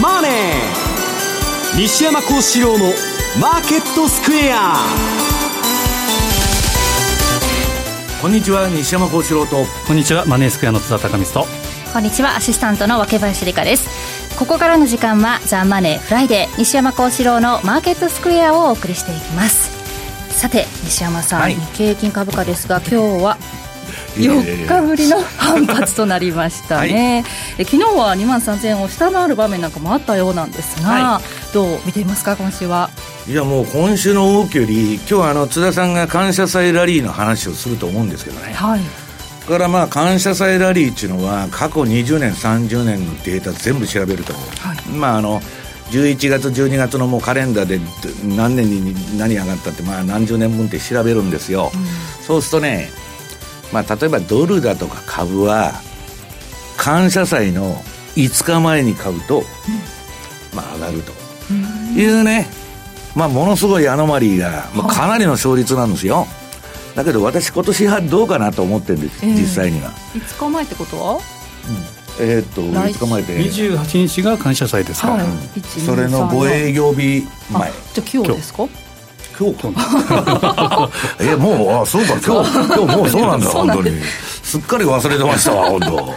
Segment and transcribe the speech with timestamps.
[0.00, 0.32] マネー」
[1.76, 4.88] 西山孝四郎の「マーケットスクエア」
[8.22, 9.66] こんにちは西山孝四郎と。
[9.86, 11.50] こんにちはマネースクエアの津田隆光と。
[11.92, 13.88] こんにちはアシスタントの若林理香です。
[14.38, 19.70] ここからの時間はザ・マネーフライデー西山孝四郎のマーケットスクエアをお送りしていきます。
[20.30, 23.38] さて西山さん、はい、日経平均株価ですが今日は
[24.14, 27.24] 4日ぶりの反発となりましたね、
[27.56, 32.90] はい、昨日は2万3000円を下回る場面なんかもあったようなんですが、はい、どう見ていますか今週は？
[33.28, 44.40] いやもう今週の動きより今日はあの津田さんが感謝祭ラリーの話をすると思うんですけどね、はい、だからまあ感謝祭ラリーっていうのは過去20年30年のデータ全部調べると、は
[44.74, 45.40] い、まああの
[45.90, 47.80] 11月12月のもうカレンダーで
[48.36, 52.90] 何年に何上がったってまあ何十年分って調べるんですよ、うん、そうするとね
[53.72, 55.72] まあ例えばドルだとか株は
[56.76, 57.76] 感謝祭の
[58.16, 59.44] 5日前に買うと、うん、
[60.56, 61.12] まあ上がると。
[61.96, 62.46] いうね、
[63.16, 66.26] まあものすごいアノマリーが、まあ、かなりの勝率なんですよ、
[66.94, 69.90] だけど私今年はどうかなと思ってるんです、えー、実際には。
[70.14, 71.20] 5日前ってことは、うん。
[72.20, 73.38] えー、っと5日前で。
[73.38, 77.72] 28日が感謝祭ですか、はい、それの5営業日前。
[77.94, 78.68] じゃ今日ですか？
[79.40, 79.74] 今日
[81.32, 82.14] えもうあそうか。
[82.24, 83.92] 今日今日もうそうなんだ本当に。
[84.42, 86.14] すっかり忘れてましたわ本当。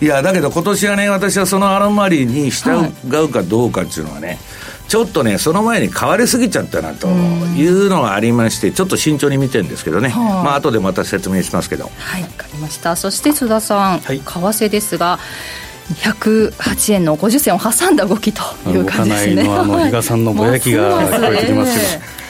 [0.00, 4.38] いやだけど今年はね私はそのアロマリーに従うかどうかっていうのはね、はい
[4.92, 11.90] ちょっとねその前に変わりすぎちゃったなというのがありましてちょっと慎重に見てるんですけどね、はあ、まあ後でまた説明しますけど。
[11.96, 12.94] はいわかりました。
[12.94, 15.18] そして津田さん、はい、為替ですが
[15.94, 19.48] 108円の50銭を挟んだ動きという感じですね。
[19.48, 22.21] あの比嘉さんのぼやきが聞こえてきますけど、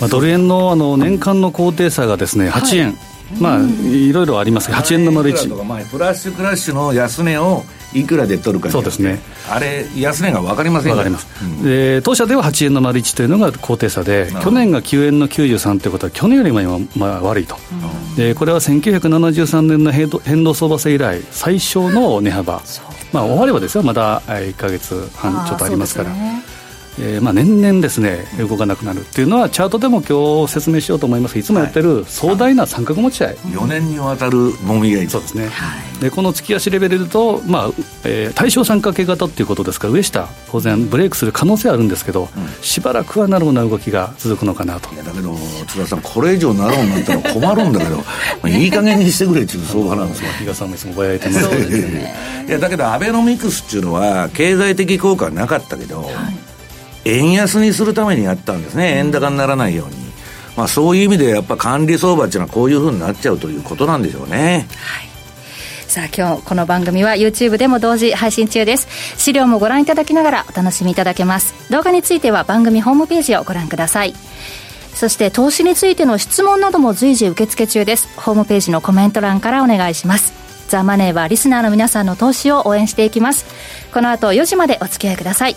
[0.00, 2.96] まあ、ドル円のあの年間の高低差がですね8円、はい
[3.38, 5.84] まあ、いろいろありますが、8円の丸1。
[5.90, 7.62] プラッシュクラッシュの安値を
[7.94, 9.20] いくらで取るかそうですね。
[9.50, 17.56] あれ安値が分かりません分かります、うん、で当社では8円の丸1というのが高低差で去年が9円の93ということは去年よりも今、まあ、悪いと、
[18.10, 22.62] うん、でこれは1973年の変動相場制以来最小の値幅。
[23.10, 23.82] まあ終わればですよ。
[23.82, 26.10] まだ1か月半ちょっとありますから
[27.00, 31.38] えーまあ、年々ですね動かなくなるっていうのはチャートでも今日説明しようと思います。
[31.38, 31.42] い。
[31.42, 37.68] つもやってる壮大な三角持ち合い、はい、4年にわたるもみ合いそうですね、はい、でこの月足レベルで言うと、まあ
[38.04, 39.88] えー、対象三角形型っていうことですか。
[39.88, 44.92] ら上下当然ブレイクする可能性はあるんですけど、うん、しばらくはなるような動きが続くのかなと。
[44.94, 45.34] いやだけど
[45.66, 48.04] 津田さんこれ以上なろうになったら困るんだけど ま
[48.44, 50.28] あいい加減にしてくれっていう相場なんですよ。
[50.38, 51.48] 比嘉さんもいつもぼやいてます。
[51.48, 52.14] けど、ね、
[52.48, 56.47] いやだけどアベノミクスっていうのは経済的効果はなかったけど、はい
[57.08, 60.08] 円安にするためにやったんですね、円高にならないように。
[60.56, 64.66] まあ、そういう意味でやっぱ管理相場っていうのはこういうふうになっちゃうということなんでしょうね。
[64.80, 65.08] はい。
[65.86, 68.88] さあ今日この番組は YouTube でも同時配信中です。
[69.16, 71.54] 資料もご覧いただきながらお楽しみいただけます。
[71.70, 74.14] 動画については番組ホームページをご覧ください。
[74.94, 78.08] そして投資についての質問なども随時受付中です。
[78.16, 80.32] ホームページのコメント欄からお願いします。
[80.68, 83.46] ザ・マネーはリスナーの皆さんの投資を応援していきます。
[83.94, 85.56] この後4時までお付き合いください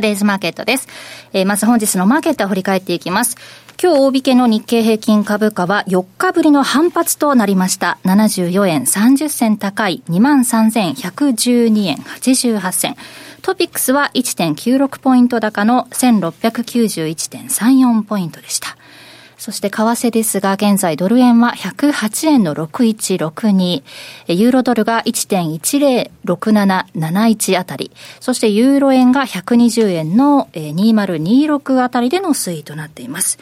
[0.00, 0.88] デイズマーケットです。
[1.32, 3.36] えー、まず本日のマーケットを振り返っていきます。
[3.82, 7.98] 今日大引けの日経平均株価は4日ぶりの反発となりました。
[8.04, 12.96] 74円30銭高い23,112円88銭。
[13.42, 18.78] トピックスは1.96ポイント高の1691.34ポイントでした。
[19.44, 23.82] そして為替ですが、現在ドル円は108円の6162、
[24.28, 33.38] ユーロドルが1.106771あたり、そしてユーロ円が120円の2026あたりでの推移となっています。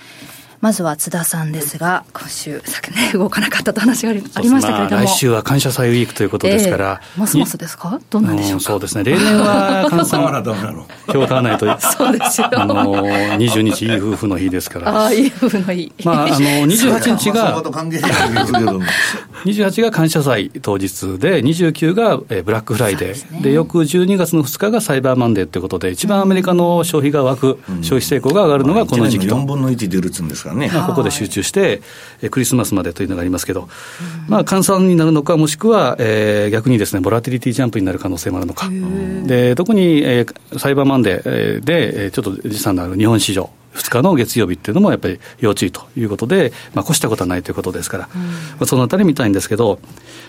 [0.62, 10.40] まずは津田さんですが、今週、昨年動かなかったと話がありましたけれども、まあ、来週は感謝祭ウィークということですから、えー、ますますですか、どんなんでしょうそうですね、例年は換算、今
[11.22, 12.48] 日買わないと、 そうですよ。
[12.52, 29.34] あの20日、いい夫婦の日ですから、ああ、いい夫婦の日、まあ、あの28日が、28 が感謝祭当日で、29がブラックフライデー、で、ね、翌12月の2日がサイバーマンデーということで、一番アメリカの消費が湧く、うん、消費成功が上がるのがこの時期と。
[29.34, 30.70] 4分の1出るっつうんですかね。
[30.72, 31.82] まあ、ここで集中して、
[32.22, 33.68] えクリスマスまでというのがありますけど、
[34.28, 38.68] まあ、換算になるのか、もしくは、えー、逆にですね、ボラティリティジャンプになる可能性もあるのか。
[39.24, 43.50] で、特に、えー、サイバーマンデーで、えー、ちょっと時差のある日本市場。
[43.74, 48.28] 2日の月曜日っていうのもやっぱり要注意ということで、まあ、越したことはないということですから、うん、ま
[48.60, 49.78] あ、そのあたり見たいんですけど、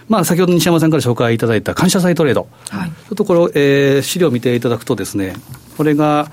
[0.08, 3.62] まあ、先ほど西山さんから紹介いただいた感謝祭トレード、はい、ちょっとこれ、
[3.96, 5.36] えー、資料を見ていただくとですね、
[5.78, 6.32] これが、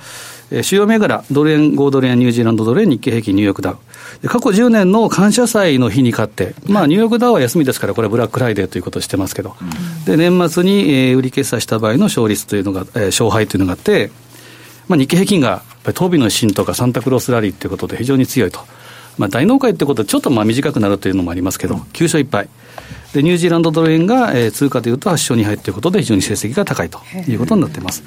[0.51, 3.79] えー、主要銘柄、ドル円、5ドル円、ニュージーランドドル円、日経平均、ニューヨークダウ。
[4.27, 14.11] 過去10年の感謝祭の日に勝って、まあ、ニューヨークダウは休みですから、これはブラックフライデーということをしてますけど、うん、で年末に、えー、売り決済した場合の勝率というのが、えー、勝敗というのがあって、
[14.89, 18.61] まあ、日経平均がやっぱり東美の新とかサンタクロースラリーということで非常に強いと。
[19.19, 22.49] まあ、大納会ってことでちょっとまあ短くなるというのもありますけど、9勝1敗。
[23.13, 28.03] で、ニュージーランドドル円が、えー、通貨というと8勝2敗ということで非常に成績が高いということになっています。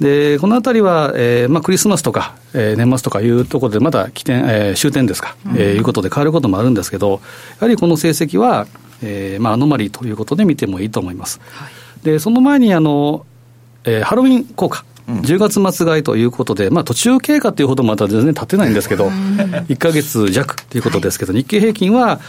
[0.00, 7.18] で、このあたりは、えーまあ、クリスマスとか、えー、年末とかいうところでまだ起点、えー、終点ですか、うん、えー、いうことで変わることもあるんですけど、や
[7.60, 8.66] はりこの成績は、
[9.02, 11.40] えーまあ、アノマリーということで見てもいいと思います。
[11.50, 13.26] はい、で、その前にあの、
[13.84, 14.84] えー、ハロウィン効果。
[15.08, 19.06] 10月末買いということで、まあ、途中経過というほどまだ全然経ってないんですけど、
[19.68, 22.20] 1か月弱ということですけど、日経平均は、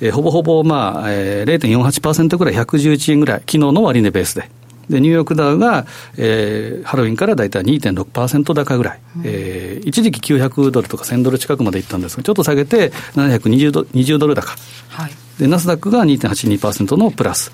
[0.00, 4.50] えー、ほぼほぼ、まあえー、0.48%ぐらい、111円ぐらい、昨日の終値ベースで。
[4.88, 5.86] で、ニューヨークダウが、
[6.16, 14.54] えー、ハロウィンから大体2.6%高ぐらい、うん、えー、一時期900ドルとか1000ドル近くまでいったんですが、ちょっと下げて720ド ,20 ドル高、
[14.88, 17.52] はい、で、ナスダックが2.82%のプラス。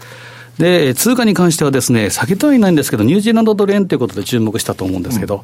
[0.58, 5.42] で、通貨に関してはですね、下げてはいないんですけど、ニュージーランドドル円ということで注目したと思うんですけど、うん、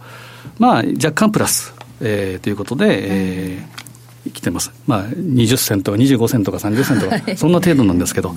[0.58, 3.85] まあ、若干プラス、えー、ということで、えー、
[4.32, 4.72] 来てます。
[4.86, 8.34] まあ、20銭とか25銭とか30銭とか、そんな程度なんですけど、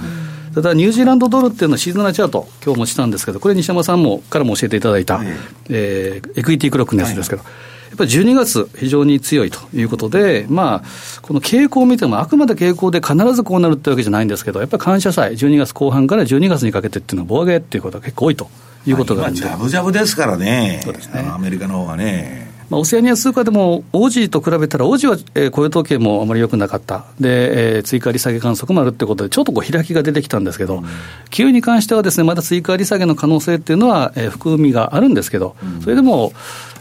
[0.53, 5.27] ただ、ニュージーランドドルっていうのはシーズナルチャート、今日もしたんですけど、これ、西山さんもからも教えていただいた、はい、
[5.69, 7.51] えー、エクイティクロックのやつですけど、はい、
[7.89, 18.49] やっぱり12月、非常に強いということで、まあ、この傾向を見ても、あくまで傾向で必ずこうなるってわけじゃないんですけど、やっぱり感謝祭、12月後半から12月にかけてっていうのは、棒上げっていうことが結構多いと
[18.87, 21.29] いうことがあるんで、ジャブジャブですからね、そうですね。
[21.31, 22.48] アメリカの方がね。
[22.69, 30.85] まあ、オセアニア通貨でも、オージーと比べたら、オージーは、えー、雇用統計もあまり良くなかった、で、えー、追加利下げ観測もあるってことで、ちょっとこう開きが出てきたんですけど、うん、
[31.29, 36.31] 給に関してはですね、まだ追加利下げの可能性っていうのは、えー、含みがあるんですけど、うん、それでも、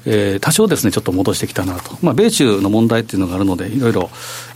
[0.05, 4.11] えー、多少ですね、ちょっと戻してきたなと、まあ、米中の問題っていうのがあるので、いろいろ、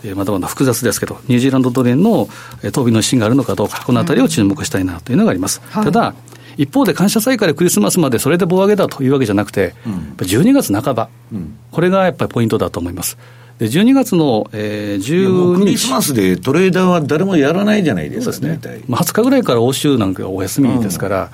[0.05, 2.29] えー、まだまだ複雑ですけど、ニュージーランドドル円の、
[2.63, 5.61] えー、当備の資金があるのかどうか、このあたりを注目したいなというのがあります。
[5.77, 6.15] うん、ただ、
[6.57, 13.19] 一方で感謝祭からクリスマスまでそれで棒上げだというわけじゃなくて、うん、12月半ば、うん、これがやっぱりポイントだと思います。
[13.59, 15.61] で12月の、えー、12日。
[15.61, 18.59] クリスマスでトレーダーは誰もやらないじゃないですか、すね、
[18.89, 21.31] まあ、20日ぐらいから欧州なんかお休みですから、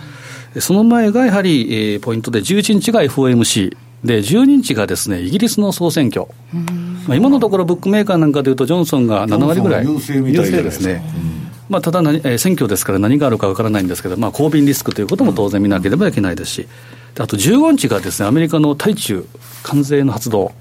[0.55, 6.27] うん、その前がやはり、えー、ポイントで、11日が FOMC、で12日がですねイギリスの総選挙、
[7.09, 11.03] まあ、今のところ、ブックメーカーなんかでいうと、ジョンソンが7割ぐらい優勢ですね。
[11.69, 16.51] まあ、ただ何、えー、選挙ですから何があるかわからないんですけど、まあ、公平リスクということも当然見なければいけないです。
[16.51, 16.69] し、
[17.19, 19.27] あと15日がですね、アメリカの対中
[19.63, 20.53] 関税の発動。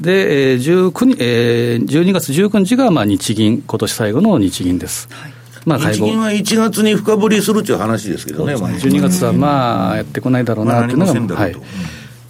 [0.00, 5.08] で、えー19えー、12月19日がまあ日銀、今年最後の日銀です。
[5.10, 5.32] はい。
[5.64, 8.60] まあ、日銀は1月に深掘りするという話ですけどね、ね。
[8.60, 11.56] 12月はまあやってこないだろうなというのが、まあ、はい、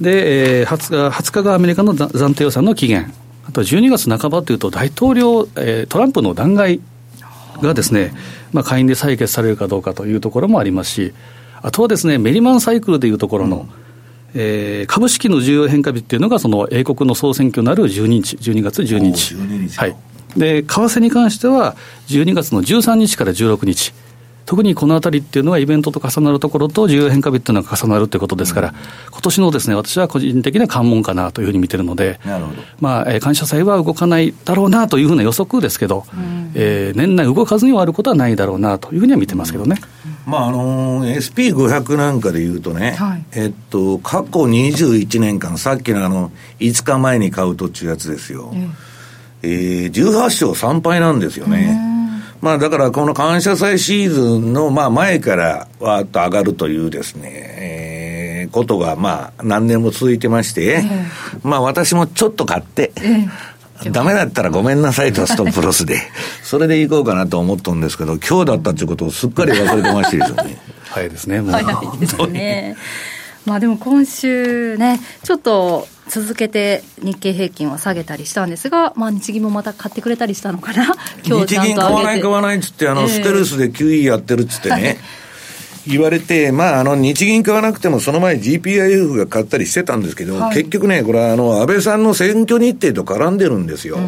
[0.01, 3.13] で、えー、20, 日20日がアメリカの暫定予算の期限、
[3.47, 6.81] あと12月半ばというと、大統領、えー、トランプの弾劾
[7.63, 8.13] がですね、
[8.53, 11.13] まあ、下院で採決されるかどうかというところもありますし、
[11.63, 19.35] あとはですね、メリマンサイクルでいうところの、うん、えー、株式の重要変化日っていうのが、その英国の総選挙のある12日、12月12日。
[19.35, 19.97] 12日はい。
[20.37, 21.77] で、為替に関しては、
[22.09, 23.93] 12月の13日から16日。
[24.49, 28.75] 特にこのあたりっていうのは、イベントと重なるところと、重要変化日っていうのが重なるということですから、うん、
[29.11, 32.19] 今年のですね、私は個人的な関門かなというふうに見てるので、
[32.81, 39.77] まあ、感謝祭は動かないだろうなというふうな予測ですけど、うん、えー、年内動かずに終わることはないだろうなというふうには見てますけどね。
[40.27, 48.49] うん、まああのー、SP500 なんかでいうとね、はい、えっと、過去21年間、さっきのあの5日前に買うとっちゅうやつですよ。
[48.51, 48.73] うん
[49.43, 51.98] えー、18勝3敗なんですよね。
[52.41, 66.01] まあだからこの感謝祭シーズンのまあ前からわーっと上がるというですね、えー、ことがまあ何年も続いてまして、えー、まあ私もちょっと買って、えー、ダメだったらごめんなさいと ストップロスで、
[66.43, 70.59] それでいこうかなと思ったんですけど、今日だったっていうことをすっかり忘れてましてですね。
[70.91, 71.51] 早いですね、もう。
[71.53, 71.63] 早
[71.95, 72.77] いですね。
[73.47, 84.99] まあでも今週ね、ちょっと続けて日経平均は下げたりしたんですが、まあ、日銀もまた買ってくれたりしたのかな、 今日日銀買わない買わないっつって、あの、えー、ステルスで QE やってるっつってね。
[85.89, 93.99] 言われて、まあ、あの、日銀買わなくても、その前 GPIF が買ったりしてたんですけど、はい、結局ね、これはあの、安倍さんの選挙日程と絡んでるんですよ。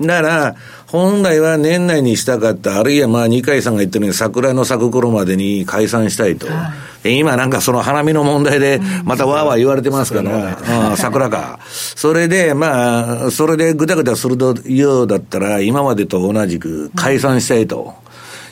[0.00, 6.46] だから、本来は年内にしたかった、あるいはまあ、二階さんが言ってるように、桜の咲く頃までに解散したいと。
[6.46, 6.56] はい、
[7.04, 11.58] 今なんかその花見の問題で、またわーわー言われてますから、うん、桜か。
[11.64, 17.94] それで、まあ、それでぐだぐだするようだったら、今までと同じく解散したいと。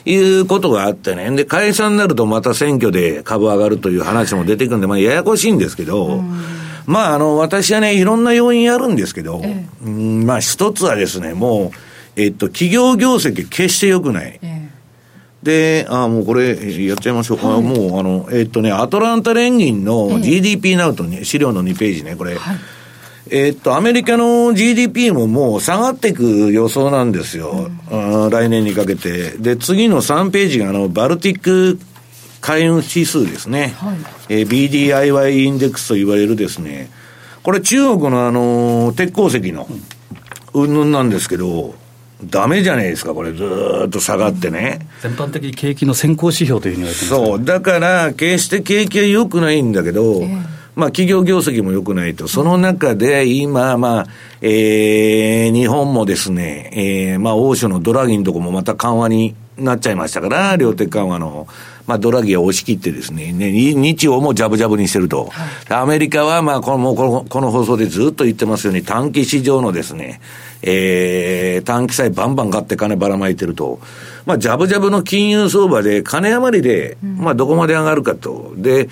[0.05, 1.29] いうことがあってね。
[1.31, 6.23] で、解散になるとまた選挙で株上がるという話も出てくるんで、まあ、ややこしいんですけど、
[6.85, 9.41] まあ、あの、私はね、いろんな要因あるんですけど、
[9.81, 11.71] まあ、一つはですね、も
[12.15, 14.39] う、えっと、企業業績決して良くない。
[14.41, 14.69] え
[15.43, 16.49] で、あもうこれ、
[16.85, 17.47] やっちゃいましょうか。
[17.47, 22.35] はい、もう、あの、えっとね、アトランタ連銀の GDP ナウトね、資料の2ページね、これ。
[22.35, 22.57] はい
[23.31, 27.69] えっと、アメリカの GDP ももう下がっていく予想なんですよ。
[27.91, 29.31] うん、来年にかけて。
[29.37, 31.79] で、次の3ページが、あの、バルティック
[32.41, 33.75] 海運指数ですね。
[33.77, 33.97] はい、
[34.29, 36.89] えー、BDIY インデックスと言われるですね。
[37.43, 39.67] これ中国のあの、鉄鉱石の、
[40.53, 41.75] うんぬんなんですけど、
[42.23, 43.43] ダメじゃないですか、これ、ず
[43.87, 44.87] っと下がってね。
[45.01, 52.29] 全般的に景気の先行指標というふうに言われてます、ね、そう、だから、決して景気は良くないんだけど、えーまあ、企業業績も良くないと。
[52.29, 54.07] その中で、今、まあ、
[54.41, 61.47] えー、日本もですね、えー、まあ、欧州のドラギのとこもまた緩和になっちゃいましたから、量的緩和の、
[61.85, 65.25] まあ、ドラギを押し切ってですね、ね日曜もジャブジャブにしてると。
[65.25, 70.21] はい、アメリカは、まあ、この、もうこの、この放送でずっと言ってますように、短期市場のですね、
[70.61, 73.79] えー、短期債バンバン買って金ばらまいてると。
[74.25, 78.53] まあ、ジャブジャブの金融相場で、金余りで、まあ、どこまで上がるかと。
[78.57, 78.89] で、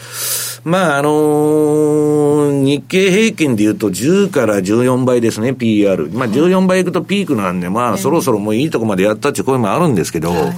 [0.63, 6.09] まあ、あのー、日経平均で言うと10から14倍ですね、PR。
[6.11, 10.53] まあ、14倍いくとピークなんで、まあ、そろそろもういいとこまでやったっていう声もあるんですけど、はい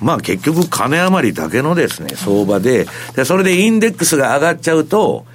[0.00, 5.26] まあ結局金余りだけのですね、相場で、で、それでインデックスが上がっちゃうと、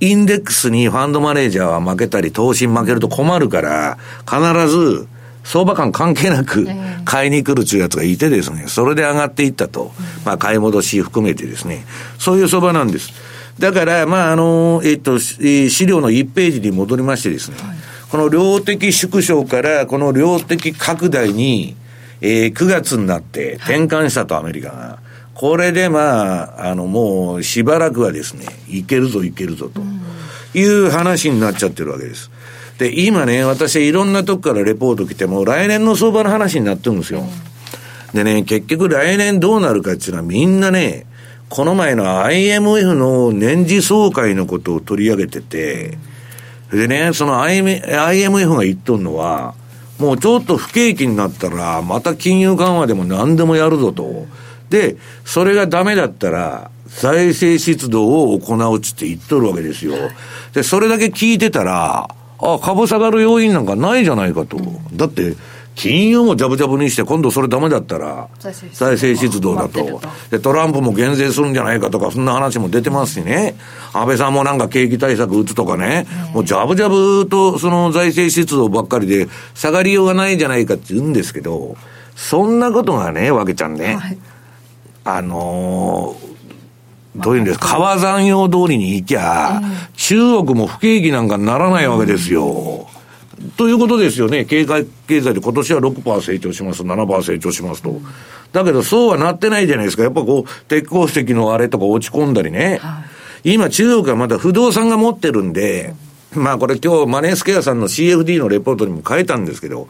[0.00, 5.08] インデックスにファンドマネージャーは負けたり、投資に負けると困るから、必ず、
[5.44, 6.68] 相場感関係なく
[7.06, 9.92] 買いに来るっていうやつがいてですね、それで上がっていったと。
[10.24, 11.86] まあ買い戻し含めてですね、
[12.18, 13.12] そういう相場なんです。
[13.58, 17.56] だから、まああの、えっと、資料の1ページに戻りましてですね、
[18.10, 21.76] この量的縮小からこの量的拡大に、
[22.20, 25.07] えー、9月になって転換したと、アメリカが。
[25.38, 29.80] これでまあ、あのもうしばらくはですね、いけるぞいけるぞと
[30.52, 32.28] いう話になっちゃってるわけです。
[32.78, 37.22] で、今ね、私いろんなとこからレポート来ても、来年の相場の話になってるんですよ。
[38.14, 41.06] でね、結局来年どうなるかっていうのはみんなね、
[41.48, 45.98] この前の IMF の年次総会のことを取り上げてて、
[46.72, 49.54] でね、その IMF が言っとんのは、
[50.00, 54.26] もうちょっと不景気になったら、また金融緩和でも何でもやるぞと。
[54.70, 59.94] で、それがダメだったら、財政出動を行うっつって言っとるわけですよ。
[60.54, 62.08] で、それだけ聞いてたら、
[62.40, 64.58] あ、株下がる要因なんかないじゃないかと。
[64.94, 65.34] だって、
[65.78, 68.28] 金融もジャブジャブにして、今度それダメだったら、
[68.72, 70.00] 財政出動だと。
[70.28, 73.54] で、トランプも減税するんじゃないかとか、そんな話も出てますしね。
[73.92, 76.08] 安倍さんもなんか景気対策打つとかね。
[76.34, 81.76] もうジャブジャブとその財政出動ばっかりで、下がりようがないじゃないかって言うんですけど、
[82.16, 83.94] そんなことがね、わけちゃんね。
[83.94, 84.18] はい、
[85.16, 86.28] あのー
[87.16, 89.60] どういうんですか、川山用通りに行きゃ、
[89.96, 92.86] 中国も不景気なんかならないわけですよ。
[93.56, 94.44] ということですよね。
[94.44, 98.00] 経済、経済で今年は6%成長します、7%成長しますと。
[98.52, 100.04] だけどそうはなってないじゃないですか。
[100.04, 102.80] やっぱこう、鉄鉱石のあれとか落ち込んだりね。
[103.42, 105.94] 今中国はまだ不動産が持ってるんで、
[106.34, 109.88] まあこれ今日マネースケアさんの CFD のレポートにも書いたんですけど、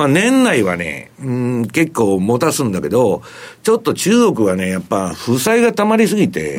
[0.00, 3.20] まあ年内はね、うん、結構持たすんだけど、
[3.62, 6.58] ちょっと中国はね、やっぱ負債が溜まりすぎて、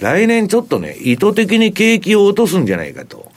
[0.00, 3.32] 来年ちょっとね、意図的に景気を落とすんじゃないかと。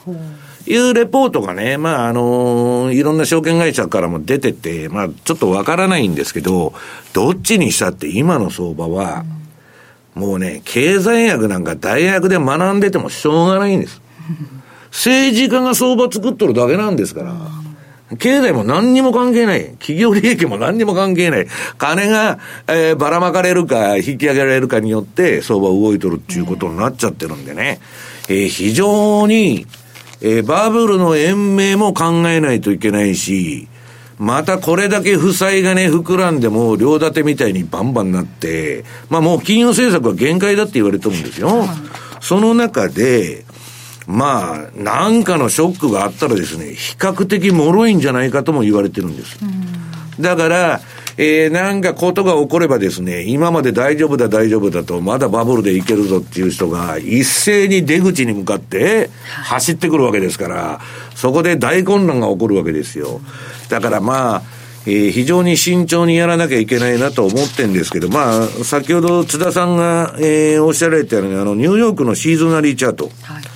[0.66, 6.74] いうレポートがね、まあ、あのー、いろんな証券会社からも出てて、まあ、ちょっとわからないんですけど、
[7.14, 9.24] どっちにしたって今の相場は、
[10.14, 14.02] もうね、経済学なんか大学で学んでてもしょうがないんです。
[14.92, 17.67] 政治家が相場作っとるだけなんですから。
[18.16, 19.66] 経済も何にも関係ない。
[19.78, 21.46] 企業利益も何にも関係ない。
[21.76, 27.80] 金が、えー、ばらまかれるか、引き上げられるかによって、相場動いとるっていうことになっちゃってるんでね。
[28.28, 29.66] えー、非常に、
[30.22, 33.68] えー、バブルの延命も考えないといけないし、
[34.18, 41.66] またこれだけ負債がね、膨らんでも、両立てみたいにバンバンなって、まあもう金融政策は限界だって言われてるんですよ。
[42.20, 43.44] その中で、
[44.08, 49.38] まあ、なんかのショックがあったらですね、比較的脆いんじゃないかとも言われてるんです。
[50.18, 50.80] だから、
[51.18, 59.10] えー、なんかことが起こればですね、今まで大丈夫だ大丈夫だと、まだバブルでいけるぞっていう人が、一斉に出口に向かって
[59.44, 60.80] 走ってくるわけですから、
[61.14, 63.20] そこで大混乱が起こるわけですよ。
[63.68, 64.42] だからまあ、
[64.86, 73.10] えー、非常に慎重にやらなきゃいけないなと思ってんですけど、まあ、先ほど津田さんが、えー、おっしゃられたように、あの、ニューヨークのシーズナリーチャート。
[73.22, 73.47] はい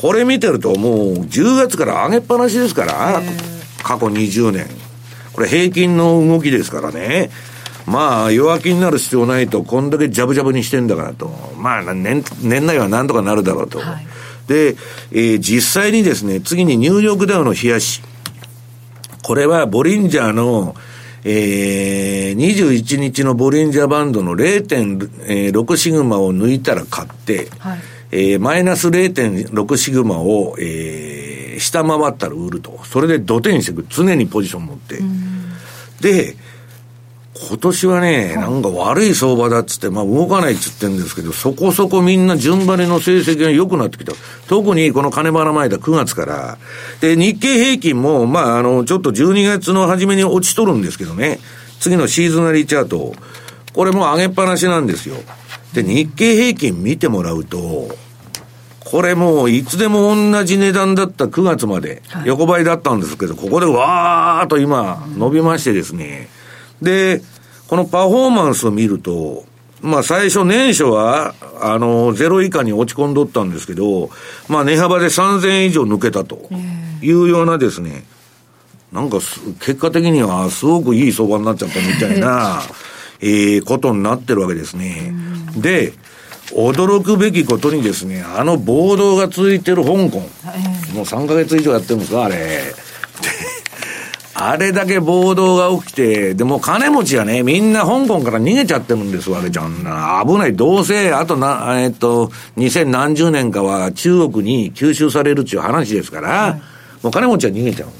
[0.00, 3.20] これ見てるともう10月から上げっぱなしですから、
[3.82, 4.66] 過去20年。
[5.34, 7.30] これ平均の動きですからね。
[7.86, 11.30] まあ、弱気になる必要ないと、こんだけジャブジャブにしてんだからと。
[11.58, 13.78] まあ、年、年内はなんとかなるだろうと。
[13.78, 14.06] はい、
[14.46, 14.76] で、
[15.12, 18.00] えー、実際にですね、次にニューヨークダウの冷やし。
[19.22, 20.74] これはボリンジャーの、
[21.24, 27.78] えー、21日のボリンジャーバンドの0.6シグマを抜いたら買って、はい
[28.12, 32.80] えー、マイナス0.6シグマを、えー、下回ったら売ると。
[32.84, 33.86] それで土手にしていく。
[33.88, 35.00] 常にポジション持って。
[36.00, 36.36] で、
[37.48, 44.12] 今年はね、なんか悪い相場だっつって、まあ動かないっつってんですけど、そこそこみんな順張りの成績が良くなってきた。
[44.48, 46.58] 特にこの金ばらまいた9月から。
[47.00, 51.38] で、日経平均も、まああの、ちょっと12月の初めに落ちとるんですけどね。
[51.78, 53.14] 次のシーズナリーチャート。
[53.72, 55.16] これも上げっぱなしなんですよ。
[55.72, 57.88] で、日経平均見てもらうと、
[58.84, 66.28] これもういつでも同じ値段だった9月まで、横ばいだったんですけど、ここでわーっと今伸びましてですね。
[66.82, 67.22] で、
[67.68, 69.44] このパフォーマンスを見ると、
[69.80, 74.10] まあ最初年初は、あの、ゼロ以下に落ち込んどったんですけど、
[74.48, 76.48] まあ値幅で3000円以上抜けたと
[77.00, 78.04] いうようなですね、
[78.92, 79.18] なんか
[79.60, 82.60] 結果的にはすごくいい相場になっちゃったみたいな、
[83.20, 85.12] えー、ことになってるわけですね。
[85.56, 85.92] で、
[86.52, 90.20] 驚くべきことにですね、あの暴動が続いてる香港、
[90.94, 92.74] もう3ヶ月以上やってるんですか、あれ。
[94.42, 99.84] あれだけ暴動が起きて、でも金持ちはね、みんな香港から逃げちゃってるんですわけじゃん。
[100.26, 100.56] 危ない。
[100.56, 106.62] どうせ、あとな、えっと、2000何十年かは中国に吸収されるっていう話ですから、はい、
[107.02, 107.90] もう金持ちは逃げちゃう。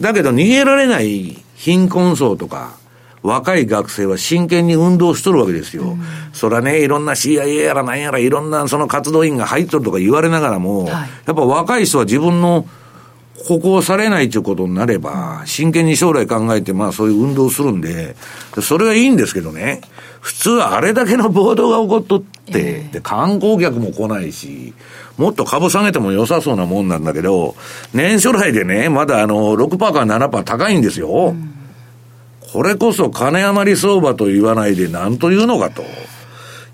[0.00, 2.78] だけど逃げられない貧困層とか、
[3.22, 5.84] 若い学生は真剣に運動しとるわけですよ。
[5.84, 12.66] うん、そらね、いろんな CIA やらなんやらいろんなその活動員が入っとるとか言われながらも、はい、やっぱ若い人は自分の
[13.44, 18.16] 歩行されないということになれば、真剣に将来考えて、まあそういう運動するんで、
[18.60, 19.82] それはいいんですけどね、
[20.20, 24.74] 普通あれだけの暴動が起こっとって、で、観光客も来ないし、
[25.16, 27.54] もっと株下げても良さそうなもんなんだけど、
[27.94, 31.08] 年初来でね、まだあの、6%から7%高いんですよ。
[31.08, 31.61] うん
[32.52, 35.82] これこそ金余り相場と言わないで何というのかと。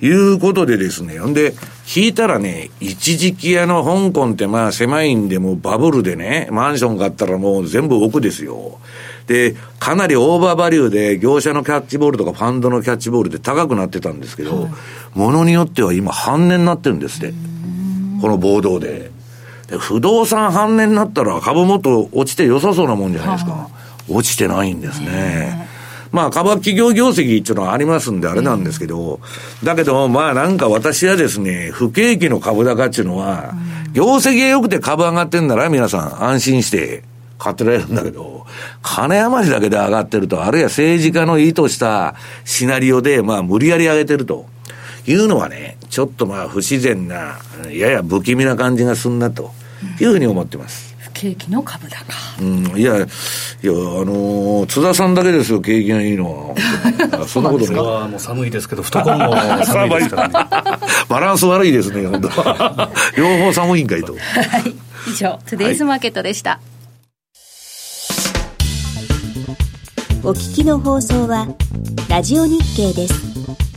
[0.00, 1.18] いうことでですね。
[1.18, 8.78] んで、聞いたらね、一時期あの、香港ってまあ狭いんでもバブルでね、マンション買ったらもう全部奥ですよ。
[9.26, 14.68] で、かなりオーバーバリューで業者のキャッチボールとかファンドのキャッチボールで高くなってたんですけど、
[15.14, 17.34] も、の、によっては今半値になってるんですって。
[18.20, 19.10] この暴動で。
[19.66, 23.68] で不動産半値になったら株もっと落ちて良さそうなもんじゃないですか。
[24.08, 25.68] 落ちてないんですね。
[26.10, 29.20] まあ、株は企業業績っていうのはありますんであれなんですけど、
[29.62, 33.52] だけど、まあなんか私はですね、不景気の株高っていうのは、
[33.92, 37.02] 業績が良くて株上がってんなら皆さん安心して
[37.38, 38.46] 買ってられるんだけど、
[38.82, 44.46] 金余りだけで上がってると、あるいは政治家の意図したシナリオで、まあ無理やり上げてると。
[45.06, 47.38] いうのはね、ちょっとまあ不自然な、
[47.70, 49.52] やや不気味な感じがすんなと
[50.00, 50.87] いうふうに思ってます。
[51.18, 51.96] 景気の株高。
[52.40, 56.54] うん、いや、いや、あのー、津田さんだけですよ、景気がいいのは。
[57.26, 57.74] そんなことない。
[57.74, 60.34] はもう寒いですけど、懐も寒いですからね。
[61.08, 62.28] バランス悪いですね、本当
[63.20, 64.12] 両方寒いんかいと。
[64.12, 64.74] はい。
[65.10, 66.50] 以上、トゥデイズマーケットでした。
[66.50, 66.60] はい、
[70.22, 71.48] お聞きの放送は、
[72.08, 73.67] ラジオ日経です。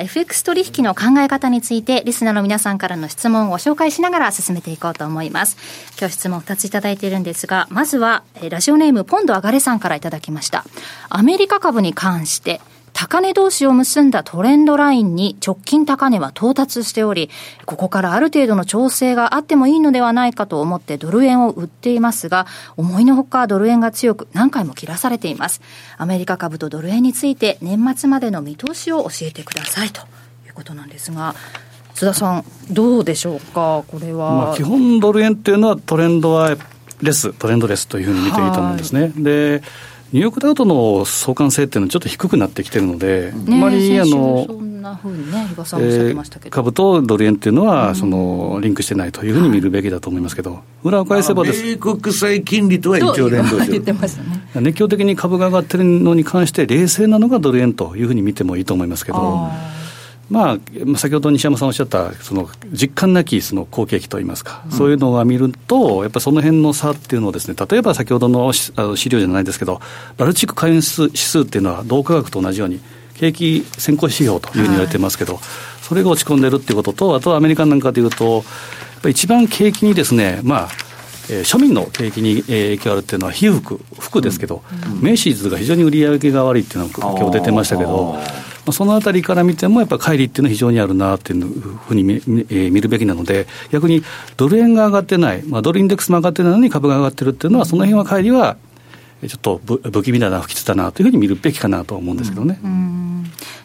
[0.00, 5.56] FX 取引の考え方についてリスナーの皆さんからの質問をご紹介しながら進めていこうと思います。
[5.98, 10.64] 今日質問2ついただいているんですが、まずは、ラジオネームポンドあがれさんからいただきました。
[11.08, 12.60] アメリカ株に関して、
[12.98, 17.28] 高値同士を結んだトレンドラインに直近高値は到達しており、
[17.66, 22.46] ここからある程度の調整があってもいいのではないかと思ってドル円を売っていますが、
[22.78, 25.60] 思いのほかドル円が強く何回も切らされています。
[25.98, 30.00] アメリカ株とドル円について年末までの見通しを教えてくださいと
[30.46, 31.34] いうことなんですが、
[31.92, 34.32] 津田さん、どうでしょうか、これは。
[34.32, 36.56] まあ、基本ドル円っていうのはトレンドは
[37.02, 39.12] レス、トレンドレスというふうに見ていいと思うんですね。
[39.16, 39.62] で
[40.12, 44.46] ニューヨークダウトの相関性っていうのはちょっと低くなってきてるので、あまりあの、
[46.50, 51.62] 株とドル円っていうのは、そのリンクしてないというふうに見るべきだと思いますけど、裏を返せばです。
[51.62, 53.84] 米国債金利とは一応連動してる、ね、
[54.54, 59.50] 熱狂的に株が上がってるのに関して、冷静なのがドル円というふうに見てもいいと思いますけど。
[60.28, 69.80] まあ、先ほど西山さんおっしゃった、その実感なきその好景気といいますか、うん、そういうのが見ると、やっぱりその辺の差っていうのをですね、例えば先ほどのあの資料じゃないですけど、
[70.16, 70.82] バルチック海運指
[71.16, 72.80] 数っていうのは、同価格と同じように、
[73.14, 75.42] 景気先行指標というふうに言われてますけど、はい、
[75.82, 78.44] それが落ち込んでるっていうことと、あとはアメリカなんかでいうと、
[79.08, 80.68] 一番景気にですね、まあ、
[81.30, 84.92] えー、庶民の景気に影響あるっていうのは、被服、服ですけど、うん。
[84.92, 88.22] うん、メイシーズが非常に売り上げが悪いっていうのが今日出てましたけど、ま
[88.70, 94.02] あ、そのあたりから見ても、やっぱり乖離っていうのは非常にあるなっていうふうに見,、えー、見るべきなので、逆に
[94.36, 98.56] ドル円が上がってない、まあ、ドルインデックスも上がってないのに株が上がってるっていうのは、その辺は乖離は
[99.26, 102.60] ちょっと不気味だな、不吉だなというふうに見るべきかなと思うんですけどね。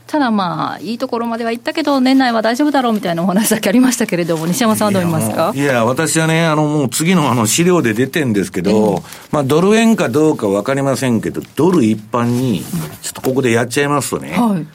[0.07, 5.53] ただまあ、いいところまでは行ったけど、年内は大丈夫だろうみたいなお話だけありましたけれども、西山さんはどう見ますか？
[5.55, 12.61] いや、私はね、あの、もう次のあの資料で出てるんですけど、えー、まあ、ドル円かどうか分かりませんけど、ドル一般に、
[13.01, 14.67] ちょっとここでやっちゃいますとね、はい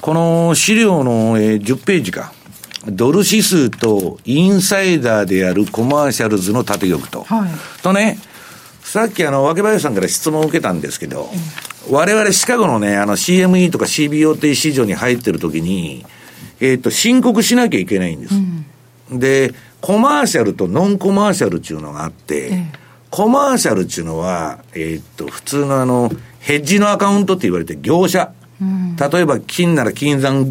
[0.00, 2.32] この資料の、えー、10ページか。
[2.86, 7.24] ドル指数とインサイダーであるコマーシャルズの縦玉と。
[7.24, 7.50] はい、
[7.82, 8.18] とね、
[8.82, 11.30] さっきあの、若林さんから質問を受けたんですけど、
[11.88, 16.06] うん、我々シカゴのね、あの CME とか CBO っていう市場に入ってる時に、
[16.60, 18.34] えっ、ー、と、申告しなきゃいけないんです。
[18.34, 22.72] うん、で、コマーシャルとノンコマーシャルっていうのがあって、ええ、
[23.10, 26.10] コマーシャルっていうのは、えっ、ー、と、普通のあの、
[26.40, 28.32] ヘッジのアカウントって言われて業者。
[28.60, 30.48] 例えば金なら金山、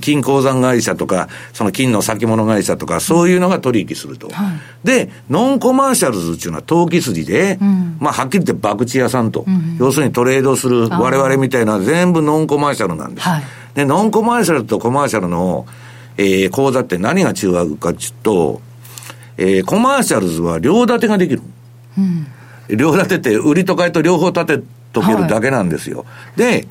[0.00, 4.28] 金鉱山会社とか、その金の先物会社とか、そういうのが取引すると。
[4.28, 13.28] はい、で、ノンコマーシャルズっていうのは投機筋で、うん、まあ、はっきり言って博打屋さんと、うん、要するにトレードする我々みたいな全部ノンコマーシャルなんです。
[13.28, 13.42] はい、
[13.74, 15.66] で、ノンコマーシャルとコマーシャルの、
[16.16, 18.60] えー、口座って何が違うかっていうと、
[19.36, 21.42] えー、コマーシャルズは両立てができる。
[21.96, 22.26] うん、
[22.76, 24.62] 両立てって売りと買いと両方立て
[24.92, 25.98] とけるだけなんですよ。
[25.98, 26.04] は
[26.36, 26.68] い、で、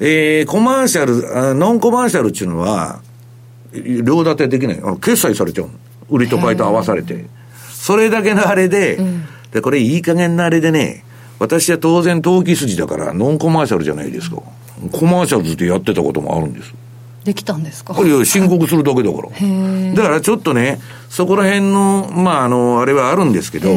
[0.00, 3.00] えー、コマーシャル、ノンコマーシャルっていうのは、
[3.72, 4.78] 両立てできない。
[4.78, 5.68] あの、決済されちゃう
[6.08, 7.26] 売りと買いと合わされて。
[7.72, 11.04] それだけのあれで、うん、で、これいい加減なあれでね、
[11.38, 14.42] 私は当然投機筋だからノンコマーシャルじゃないですか。
[14.92, 16.72] コマーシャルズってやってたこともあるんです。
[17.24, 17.94] できたんですか？
[18.00, 19.94] いや、申告するだけだから。
[19.94, 20.80] だからちょっとね、
[21.10, 23.68] そこら辺の、まあ、あの、あれはあるんですけど、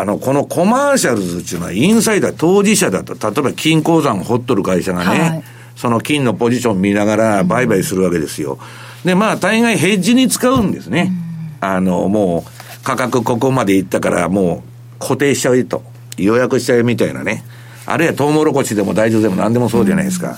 [0.00, 5.44] あの、このコマーシャルズっていうのはインサイダー当事者だと、例えば金鉱山を掘っとる会社がね、はい、
[5.76, 8.58] その金のポジション見ながら売買するわけですよ。
[9.04, 11.12] で、まあ大概ヘッジに使うんですね。
[11.60, 14.64] あの、もう価格ここまでいったからも
[14.96, 15.82] う固定しちゃうと。
[16.16, 17.44] 予約しちゃうみたいなね。
[17.86, 20.36] あるいはトウモロコシでも大豆でも何でもそうじゃないですか。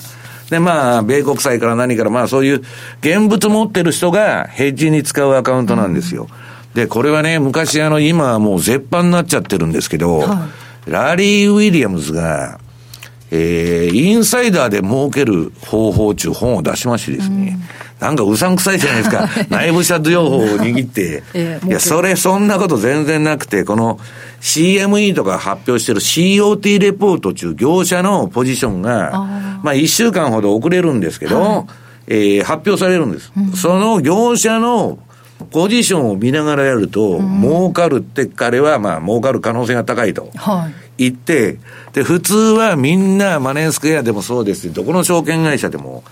[0.49, 2.63] で、まあ、米国債から何から、まあそういう
[3.01, 6.27] 現物持ってる人がヘッジに使うアカウントなんですよ。
[6.31, 6.46] うん
[6.77, 10.47] で、これはね、昔あの、今はもう絶版になっちゃってるんですけど、は
[10.87, 12.59] い、ラリー・ウィリアムズが、
[13.31, 17.57] えー、インサイダーで儲ける方法中本を出しましてですね、
[17.99, 19.27] うん、なんかうさんくさいじゃないですか。
[19.49, 21.23] 内部シャ情報を握って。
[21.33, 23.99] えー、いや、それ、そんなこと全然なくて、この
[24.41, 31.65] CME とか発表してる COT レポート中、業者のポジションが、あまあ一週間ほど遅れるんですけど、はい、
[32.05, 33.31] えー、発表されるんです。
[33.35, 34.99] うん、その業者の
[35.51, 40.31] ポジションを見ながらやると、儲かるって彼は、まあ、儲かる可能性が高いと。
[40.97, 41.59] 言って、
[41.93, 46.03] で、普通はみんなマネースクエアでもそうですどこの証券会社でも、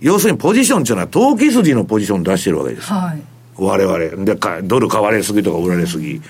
[0.00, 2.92] 要するにポジションっていうのは投機筋のポジション出してるわけです。
[2.92, 3.22] はい、
[3.56, 4.24] 我々。
[4.24, 6.20] で、ドル買われすぎとか売られすぎ。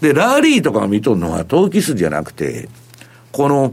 [0.00, 2.68] で、ラリーとか見とるのは投機筋じゃなくて、
[3.30, 3.72] この、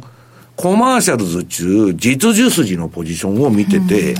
[0.55, 4.15] コマーシャルズ中、実需筋のポジションを見てて、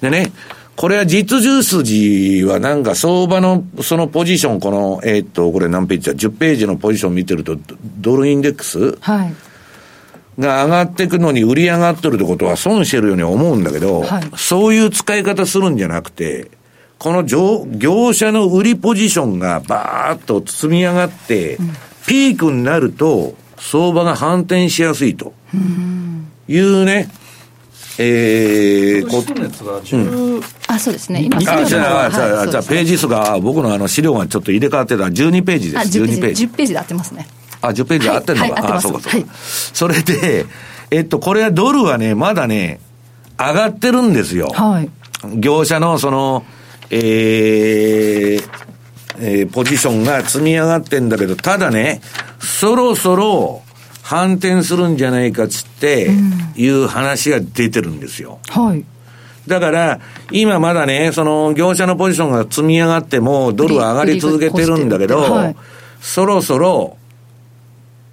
[0.00, 0.30] でね、
[0.78, 8.96] これは実需筋はなんか相場のそのポジション、この、えー、っと、これ何ページだ ?10 ページのポジション見てると、ドルインデックス？
[9.00, 9.34] はい。
[10.38, 16.48] が上がっていくのに売り上がってるってことは損してるように思うんだけど、はい、そういう使い方するんじゃなくて、
[17.00, 21.72] この業業者の売りポジションがバーッと積み上がって、うん、
[22.06, 25.32] ピークになると、相場が反転しやすいと。
[26.46, 27.10] いうね、
[27.98, 31.22] えー、こ熱が10、うん、あ、そうですね。
[31.22, 35.98] 今、あ、じゃあ、じゃあ、じゃあ、ページ数が、僕のあの資料がちょっと入れ替わってた12ページです。
[35.98, 36.46] 12ページ。
[36.46, 37.26] 10ページで合ってますね。
[37.62, 39.28] あ、10ページで合ってるのか、あ、そうか、そうか。
[39.34, 40.44] それで、
[40.90, 42.80] えっと、これはドルはね、まだね、
[43.38, 44.48] 上がってるんですよ。
[44.48, 44.90] はい。
[45.36, 46.44] 業者の、その、
[46.90, 48.48] えー、
[49.20, 52.00] えー、ポジションが積み上がってんだけど、ただね、
[52.40, 53.62] そろそろ
[54.02, 56.10] 反転するんじゃないかっつって、
[56.56, 58.38] いう話が出てるんですよ。
[58.48, 58.84] はい。
[59.48, 65.56] だから、今まだね、その業者のポジションが積み上がっても、ドルは上がり続けてるんだけど、はい、
[66.00, 66.96] そろそろ、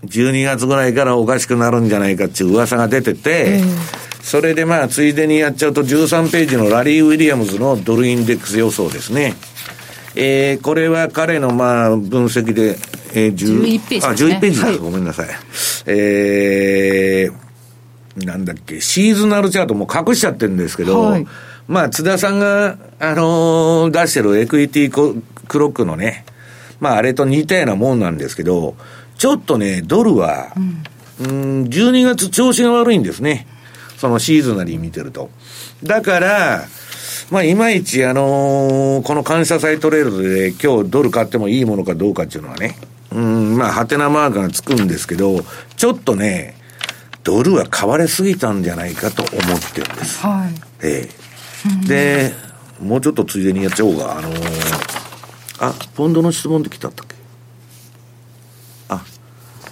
[0.05, 3.61] 12月ぐらいからおかしくなるんじゃないかっていう噂が出てて、
[4.21, 9.35] それでまあ、ついでにやっちゃうと13ページのラリー・ウィリアムズのドルインデックス予想ですね。
[10.15, 12.77] えー、これは彼のまあ、分析で、
[13.13, 15.29] えー、11ページ、ね、あ、11ページだ、はい、ごめんなさい。
[15.87, 17.44] えー、
[18.15, 21.27] なんだっけ、シーズナルチャートも隠しちゃってるんですけど、はい、
[21.67, 26.25] まあ、津田さんが、あのー、出してるエクイティクロックのね、
[26.79, 28.75] まあ、あれと似たようなもんなんですけど、
[29.17, 30.83] ちょっとね、ドルは、うん、
[31.19, 33.47] うん12月調子が悪いんですね。
[33.97, 35.29] そのシーズナリー見てると。
[35.83, 36.65] だから、
[37.31, 42.77] まあ、いまいち、あのー、この感謝祭トレードで今日ドル買ってもいいものかどうかっていうのはね、
[43.11, 45.43] うん、まあ、ハテナマークがつくんですけど、
[45.77, 46.55] ちょっとね、
[47.25, 50.19] ドルは買われすぎたんじゃないかと思ってるんです。
[50.19, 50.53] はい。
[50.81, 51.09] え
[51.83, 52.33] えで、
[52.79, 54.35] もうちょっとついでにやっちゃおうが、あのー、
[55.59, 57.15] あ、ポンドの質問で来たったっけ？
[58.89, 59.03] あ。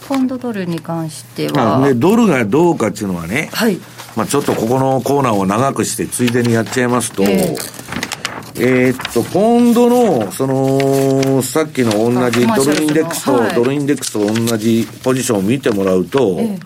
[0.08, 1.80] ポンドドルに関しては。
[1.80, 3.78] ね、ドルがどうかっていうのはね、はい。
[4.16, 16.60] まあちょっとここのコーナーを長くして、ついでにやっちゃいますと、えー、えー、っと、ポンドの、その、さっきの同じドルインデックスと、はい、ドルインデックスと同じポジションを見てもらうと、えー、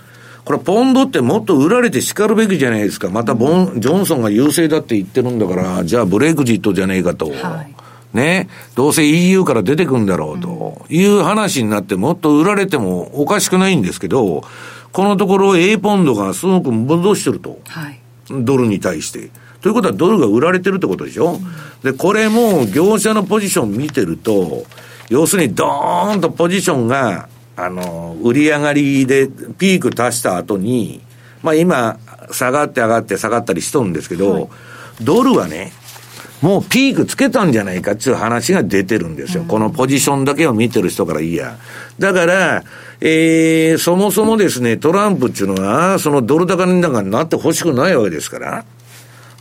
[0.48, 3.10] これポンドってもっと売られて叱るべきじゃないですか。
[3.10, 7.30] またボン、ジョンソンが優勢だって言ってるんだから、じゃあブレグジットじゃねえかと。
[7.30, 7.76] はい
[8.14, 14.46] ね、どうせ EU から出てくんだろうという話になって、もっと売られてもおかしくないんですけど、
[14.94, 17.60] このところ A ポンドがすごく戻してると。
[17.68, 19.30] はい、ドルに対して。
[19.60, 21.42] ということはドルが売られてるってことでしょ、うん、
[21.84, 24.64] で、これも業者のポジション見てると、
[25.10, 27.28] 要するにドーンとポジションが、
[27.58, 31.02] あの、売り上がりでピーク達した後に、
[31.42, 32.00] まあ今、
[32.32, 34.48] 下がって上がって下がったりしとるんですけど、はい、
[35.02, 35.74] ドルはね、
[36.42, 39.42] もうピークつけたんじゃないかっていう話が出てるんですよ。
[39.42, 41.58] うん、このポジションだけを見てる人からいいや。
[41.98, 42.64] だから、
[43.02, 48.66] えー、そもそもですね、トランプっていうのは、そのドル高になんなってほしくないわけですから、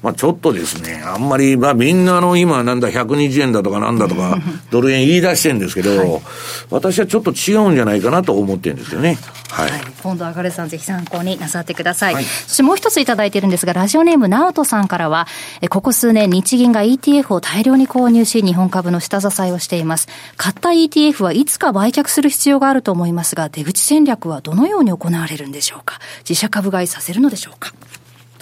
[0.06, 4.38] まあちょっとですね、あんまり、まあみんなの今なんだ120円だとかなんだとか、
[4.70, 6.22] ドル円言い出してるんですけど、はい、
[6.70, 9.18] 私はちょっと違うんじゃないかなと思ってるんですよね。
[9.50, 9.70] はい。
[9.70, 12.14] はい、今度上がるさんぜひ参考になさってください。
[12.14, 15.26] はい、そしてもう一ついただいているんですが、ラジオネーム直人さんからは、
[15.70, 20.06] ここ数年日銀が ETF を大量に購入し、日本株の下支えをしています。
[20.36, 25.98] 買った ETF はいつか売却する必要があると思いますが、出口戦略はどのように行われるんでしょうか？
[26.28, 27.72] 自社株買いさせるのでしょうか？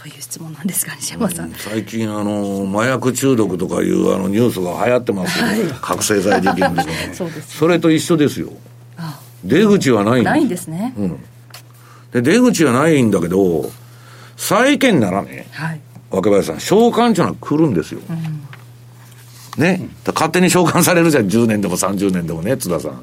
[0.04, 1.50] という質問なんですが、西山さん。
[1.52, 7.10] 最近、あの、麻薬中毒とかいうあのニュースが流行ってますけど、はい、覚醒剤事件ですね。
[7.14, 8.52] そうです、それと一緒ですよ。
[9.44, 10.92] 出口はないないんですね。
[10.98, 11.20] うん。
[12.12, 13.70] で、出口はないんだけど、
[14.36, 18.00] 債券ならね、はい、若林さん、償還っていうのは来るんですよ。
[19.56, 23.02] うん、ね、勝手に償還されるじゃん、10年でも30年でもね、津田さん。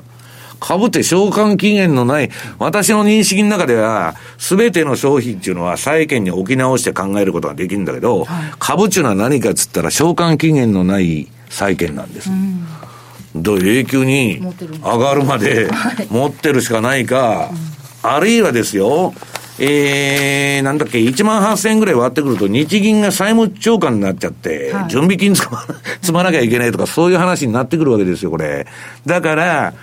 [0.61, 12.29] 株って償還期限のない、私の認識の中では、すべての商品っていうのは債券に置き直して考えることができるんだけど、はい、株っていうのは何かっつったら償還期限のない債券なんです。
[12.29, 12.63] うん。
[13.41, 14.39] ど永久に
[14.83, 15.69] 上がるまで
[16.09, 17.49] 持ってるしかないか、
[18.03, 19.13] あるいはですよ、
[19.57, 25.47] えー、なんだっけ、1万8000円ぐらい割ってくると、日銀が債務超過になっちゃって、はい、準備金積
[26.11, 28.67] まなきゃいけないとか、そういう話になってくるわけですよ、これ。
[29.05, 29.73] だから、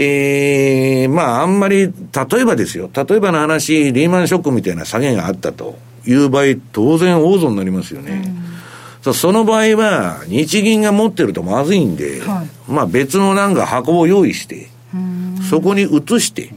[0.00, 1.92] ええー、まあ、あんまり、例
[2.40, 8.32] えばですよ、例えばの話、リーマンショックみたいな下げがあったという場合、当然大損になりますよね。
[9.04, 14.68] うん、その場合は、日銀が持ってるとまずいんで、はい、まあ別のなんか箱を用意して、
[15.50, 16.52] そこに移して、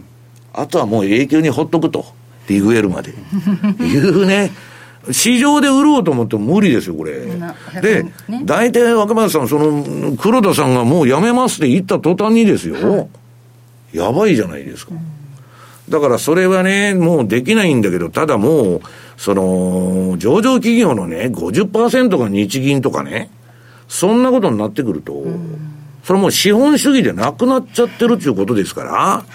[0.54, 2.06] あとはもう永久にほっとくと。
[2.48, 3.12] リグエルまで。
[3.80, 4.52] いうね。
[5.12, 7.26] 市場で売ろうと思っても無理ですよ、これ。
[7.82, 8.12] で、ね、
[8.46, 13.10] 大体若林さん、その、黒田さんがもう辞めますって言った途端にですよ、はい、
[13.94, 14.94] やばいじゃないですか。
[15.90, 18.82] だからそれはね、もうできないんだけど、ただもう、
[19.18, 23.30] その、上場企業のね、50%が日銀とかね、
[23.88, 25.26] そんなことになってくると、
[26.04, 29.26] それもう資本主義でなくなっちゃってるっていうことですから、は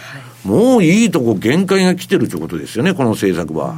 [0.45, 3.77] い、もういいとこ限界が来てるということですよね、この政策は。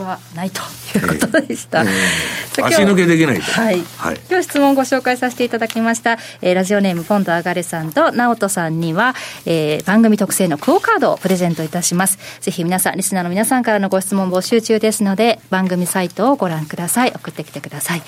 [0.00, 0.60] はないと
[0.98, 1.82] いうことでした。
[1.82, 3.42] えー、足抜けできないと。
[3.42, 3.82] はい。
[3.96, 12.18] はい、今日質問をご紹介させていただきました、えー、ラジオネームポンドアガレさんと直人さんには、えー、番組特製のクオカードをプレゼントいたします。
[12.40, 17.12] ぜひ皆さん、リスナーの皆さんからのご質問募集中ですので、番組サイトをご覧ください。
[17.12, 18.02] 送ってきてください。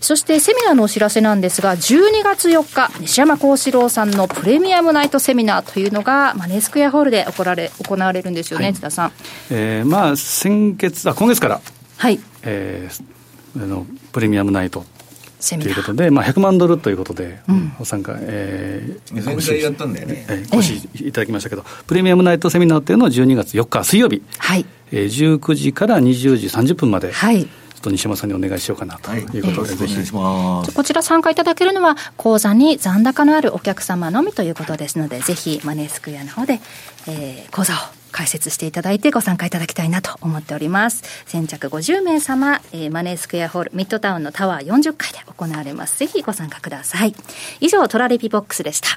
[0.00, 9.12] そしてセミナーのお知らせなんですが、12月4日、西山幸四郎さんのプレミアムナイトセミナーというのが、マネースクエアホールで行われ行われるんですよね、はい、津田さん。
[9.50, 11.60] えー、まあ、先月、あ、今月から、
[11.98, 12.18] はい。
[12.42, 14.84] えー、あのプレミアムナイト。
[15.40, 24.66] ということで、まあ、100万ドルということで、うん、ご参加、えー、めちゃやったんだよね、えー、ご支持いただきましたけど、プレミアムナイトセミナーっていうのは12月4日水曜日、はい。
[24.92, 27.48] えー、19時から20時30分まで、はい
[27.80, 29.24] っと西山さんにお願いしようかなとい。
[29.24, 30.12] うことで、はい、ぜひ。
[30.12, 36.60] こちら参加いただけるのは口座に残高のあるお客様のみということですのでぜひマネースクエアの方で、
[37.08, 37.76] えー、口座を
[38.12, 41.02] 解説していただいてご参加いただきたいなと思っております。
[41.26, 45.98] 先着50名様、えー、マネースクエアホールミッドタウンのタワー40階で行われます。
[45.98, 47.14] ぜひご参加ください。
[47.60, 48.88] 以上トラリピボックスでした。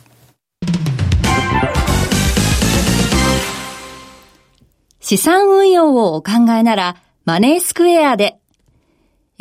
[5.00, 8.40] 資産運用をお考えならマネースクエアで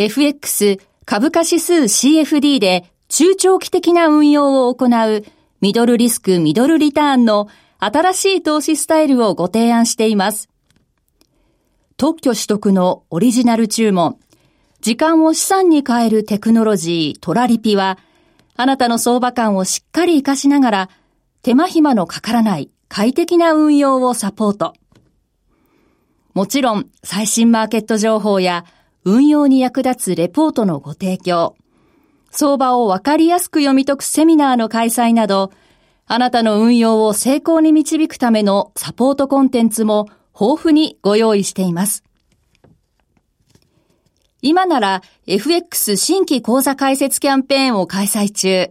[0.09, 5.25] FX 株価指数 CFD で中長期的な運用を行う
[5.61, 10.49] ミドルリスクミドルリターンの新しい投資スタイルをご提案しています。
[11.97, 14.19] 特許取得のオリジナル注文、
[14.81, 17.97] 時間を資産に変えるテクノロジートラリピは、
[18.57, 20.91] あなたの相場感をしっかり活かしながら、
[21.43, 24.75] 手間暇のかからない快適な運用をサポート。
[26.35, 28.65] もちろん、最新マーケット情報や
[29.05, 31.57] 運用に役立つレポートのご提供、
[32.31, 35.53] 相場をわかりやすく読み解くセミナーの開催など、
[36.07, 42.05] あなたの運用を成功に導くためのサポートコンテンツも豊富にご用意しています。
[44.41, 48.71] 今なら FX 新規講座開設キャンペーンを開催中。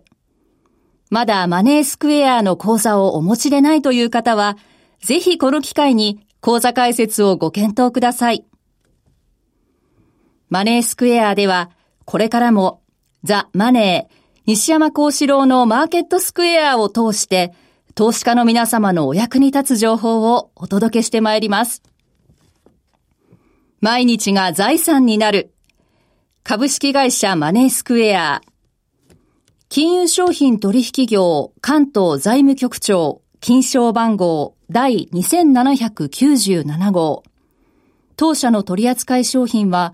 [1.09, 4.57] まだマネースクエアの講座をお持ちでないという方は、
[5.01, 8.45] ぜひこの機会に講座開設をご検討ください。
[10.51, 11.71] マネースクエアでは、
[12.03, 12.81] これからも、
[13.23, 17.53] ザ・マネー、西山幸四郎のマーケットスクエアを通して、
[17.95, 21.81] 投資家の皆様のお役に立つ情報をお届けしてまいります。
[23.79, 25.53] 毎日が財産になる。
[26.43, 28.41] 株式会社マネースクエア。
[29.69, 37.23] 金融商品取引業関東財務局長金賞番号第2797号。
[38.17, 39.93] 当社の取扱い商品は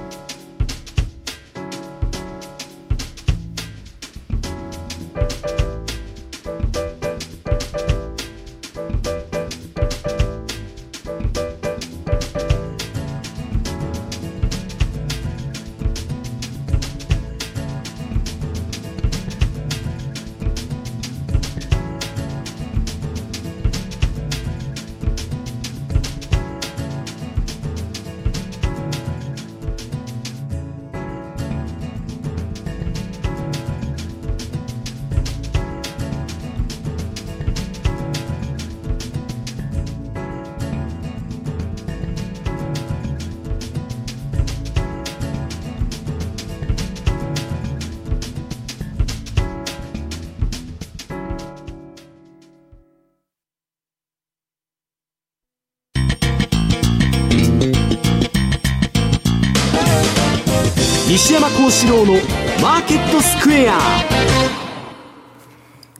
[61.71, 62.15] 四郎の
[62.61, 63.79] マーケットスクエア。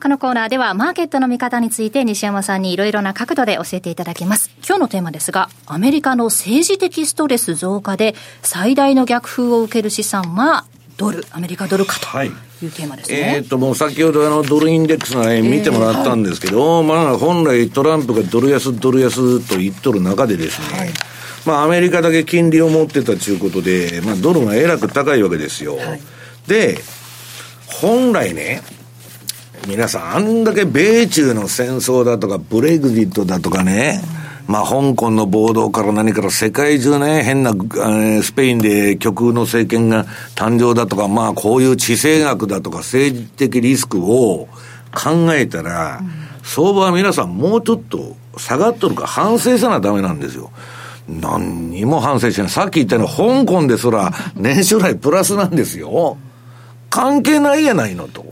[0.03, 4.51] このコーナーではマーケットの見方について西山さんにいろいろな角度で教えていただきます。
[4.67, 10.65] 今日のテーマですが、アメリカの政治的ストレス増加で最大の逆風を受ける資産は
[10.97, 12.27] ドル、アメリカドルかとい。
[12.27, 12.31] う
[12.71, 13.35] テーマですね。
[13.37, 20.89] えっ、と、もう先ほどあの、ドルインデックスのライン見てもらったんですけど、えーはい、まあ、本来トランプがドル安、ドル安と言っとる中でですね、はい、
[21.45, 25.77] まあ、アメリカだけ金利を持ってたということで、まあ、ドルがえらく高いわけですよ。
[25.77, 26.01] はい、
[26.47, 26.77] で、
[27.67, 28.61] 本来ね、
[29.67, 34.21] 皆さん、あんだけ米中の戦争だとか、ブレグジットだとかね、うん
[34.51, 44.49] まあ、香港の暴動から何から世界中ね、変な、えー、スペインで極右の政権が誕生だとか、まあ、こういう地政学だとか政治的リスクを
[44.93, 46.09] 考えたら、うん、
[46.43, 50.51] 相場は皆さんもうちょっと下がっとるか反省さなダメなんですよ。
[51.19, 52.49] 何にも反省してない。
[52.49, 56.17] さっき言ったように、香港ですら年収来プラスなんですよ。
[56.89, 58.25] 関係ないやないのと。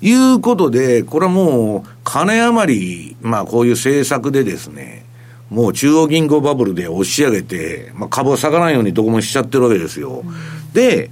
[0.00, 5.04] いうことで、これはもう、金余り、まあこういう政策でですね、
[5.50, 10.22] もう中央銀行バブルで押し上げて、まあ、株は下がらないようにどこもしちゃってるわけですよ。
[10.24, 11.10] うん、で、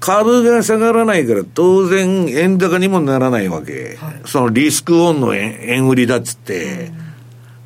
[0.00, 3.96] 株が下がらないから当然円高にもならないわけ。
[3.98, 6.86] はい、そのリスクオンの円円売りだっつって。
[6.86, 6.94] うん、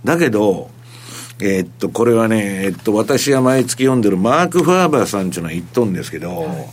[0.04, 0.70] だけど、
[1.40, 6.68] えー、っと、これはね、えっと、私が毎月読んでるマーク・ファーバーさんっていうのは言っとんですけど、はい、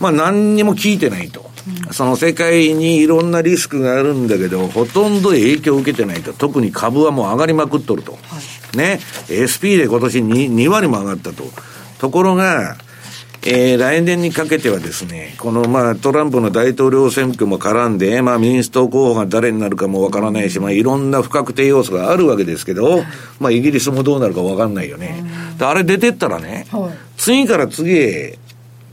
[0.00, 1.52] まあ何にも聞いてないと。
[1.92, 6.34] その世界にいろんなリスクがあるんだけど、ほとんど影響を受けてないと。
[6.34, 8.12] 特に株はもう上がりまくっとると。
[8.12, 8.20] はい
[8.76, 9.00] ね、
[9.30, 11.44] SP で今年 2, 2割も上がったと。
[11.98, 12.76] ところが、
[13.46, 23.04] えー、来年にかけてはですね、このまあトランプの大統領選挙も絡んで、まあ民主党候補が誰になるかもわからないし、まあいろんな不確定要素があるわけですけど、
[23.40, 25.24] まあイギリスもどうなるかわかんないよね。
[25.60, 26.66] あれ出てったらね、
[27.18, 28.38] 次から次へ、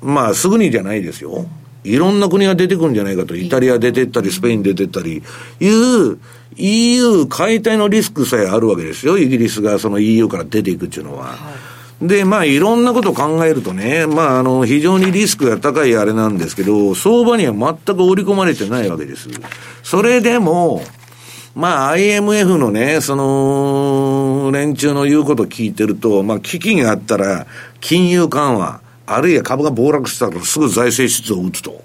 [0.02, 1.46] まあすぐにじゃないですよ。
[1.84, 5.24] いろんな国が出てくるんじゃないかと、イタリア出てったり、スペイン出てったり、
[5.60, 6.20] いう、
[6.58, 9.18] EU 解体のリスクさえあるわけですよ。
[9.18, 11.28] イギリスがその EU から出ていくっていうのは。
[11.28, 11.38] はい、
[12.02, 19.30] で、まあ、いろんなことを考えるとね、まあ、あの、非常にリスクが高いあれなんですけど、相場には全く織り込まれてないわけです。
[19.84, 20.82] それでも、
[21.54, 27.46] まあ、IMF のね、その、連中の言うことを聞いてると、まあ、危機があったら、
[27.82, 31.84] 金融緩和、あるいは株が暴落したらすぐ財政出動を打つと。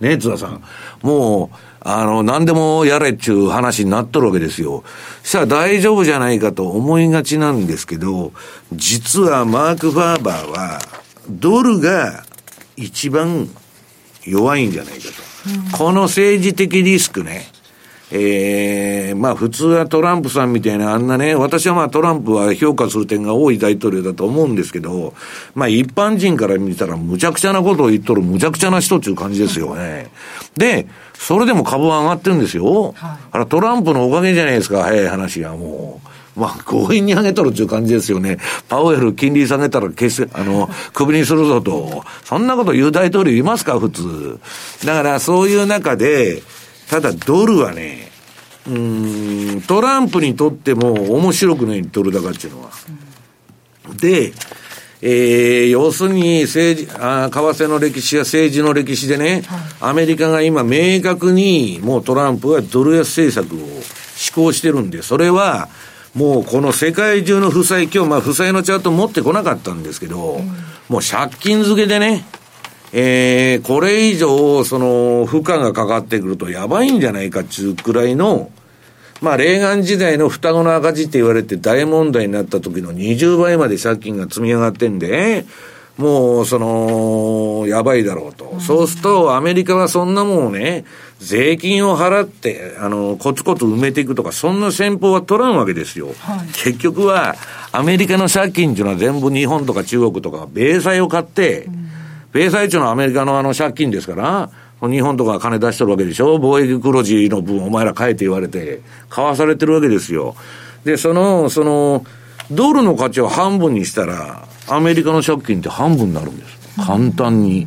[0.00, 0.62] ね、津田さん。
[1.02, 4.84] もう、あの、何でもやれっちゅう話になっとるわけですよ。
[5.22, 8.32] したら大丈夫じゃないかと思いがちなんですけど、
[8.72, 10.80] 実はマーク・ファーバーは、
[11.28, 12.24] ドルが
[12.76, 13.48] 一番
[14.24, 15.76] 弱いんじゃないかと。
[15.76, 17.46] この政治的リスクね、
[18.10, 25.14] ええー、まあ普通はトランプさんみたいなあんなね、私はまあトランプは評価する点が多い大統領だと思うんですけど、
[25.54, 30.08] まあ一般人から見たらむちゃくちゃなことを言っとるむちゃくちゃな人っていう感じですよね。
[30.56, 32.92] で、それでも株は上がってるんですよ。
[32.92, 36.08] はい、あらトランプのおかげじゃないですか、早い話がもう。
[36.38, 38.38] まあ、強引に上げとるっていう感じですよね。
[38.68, 42.04] パウエル金利下げたら消す、あの、首にするぞと。
[42.24, 44.38] そんなこと言う大統領いますか、普通。
[44.84, 46.42] だからそういう中で、
[46.88, 48.10] ただドルはね、
[48.66, 52.70] うん、トランプにとっても面白くないドル高っていうのは。
[54.00, 54.32] で、
[55.00, 63.66] えー、要するに政治あ、為替の歴史や政治の歴史でね、はい、アメリカが今明確にもうトランプはドル安政策を
[64.16, 65.68] 施行してるんで、それは
[66.14, 70.48] もうこの世界中の負債、今日まあ負債のチャート持ってこなかったんですけど、うん、
[70.88, 72.24] もう借金付けでね、
[72.92, 78.50] えー、これ以上、その、負荷がかかってくるとやばいんじゃないかっていうくらいの、
[79.20, 85.44] まあ、レーガン時代の双子の赤字って言われて大問題になった時の20倍まで借金が積み上がってんで、
[85.98, 88.44] もう、その、やばいだろうと。
[88.44, 90.84] うん、そうすると、アメリカはそんなもんをね、
[91.18, 96.10] 税金を払って、あの、コツコツ埋めていくとか、そんな戦法は取らんわけですよ。
[96.20, 97.34] はい、結局は、
[97.72, 101.88] アメリカの借金っていうのは全部日本とか中国とか、米債を買って、うん
[102.38, 106.36] 米債中のアメリカのあの借金ですから、日本とか金出しとるわけでしょ？
[106.36, 108.80] 貿易黒字の分お前ら返って言われて、
[109.10, 110.36] 買わされてるわけですよ。
[110.84, 112.04] で、その、その、
[112.52, 116.58] ドルの価値を半分にしたら、アメリカの借金って半分になるんです。
[116.76, 117.66] 簡単に。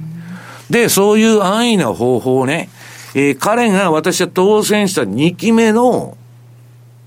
[0.69, 2.69] で、そういう安易な方法をね、
[3.13, 6.15] えー、彼が私は当選した2期目の、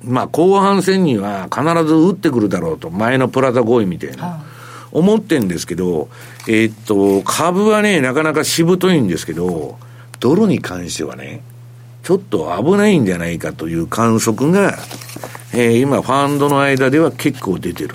[0.03, 2.91] まあ、後半戦には必ず打ってくるだろうと。
[2.91, 4.45] 前のプラザ合意みたいな。
[4.95, 6.09] 思ってんですけど、
[6.49, 9.77] えー、っと、株はね、なかなかしぶといんですけど、
[10.21, 11.43] ドルに関してはね、
[12.03, 14.79] ちょっと危ないんじゃないかという観測が、
[15.53, 17.95] えー、今、ファンドの間では結構出てる。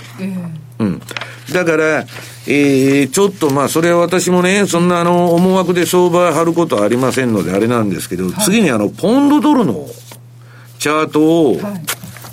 [0.80, 1.02] うん。
[1.54, 2.06] だから、
[2.48, 9.88] えー、ちょっとまあ、それは私もね、そんなあの、思惑で相場張ることはありませんので、あれなんですけど、はい、次にあの、ポンドドルの
[10.80, 11.82] チャートを、はい、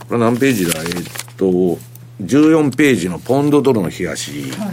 [0.08, 0.80] これ何ページだ？
[0.80, 1.04] えー、っ
[1.36, 1.78] と、
[2.22, 4.72] 14ページのポンドドルの冷やし、は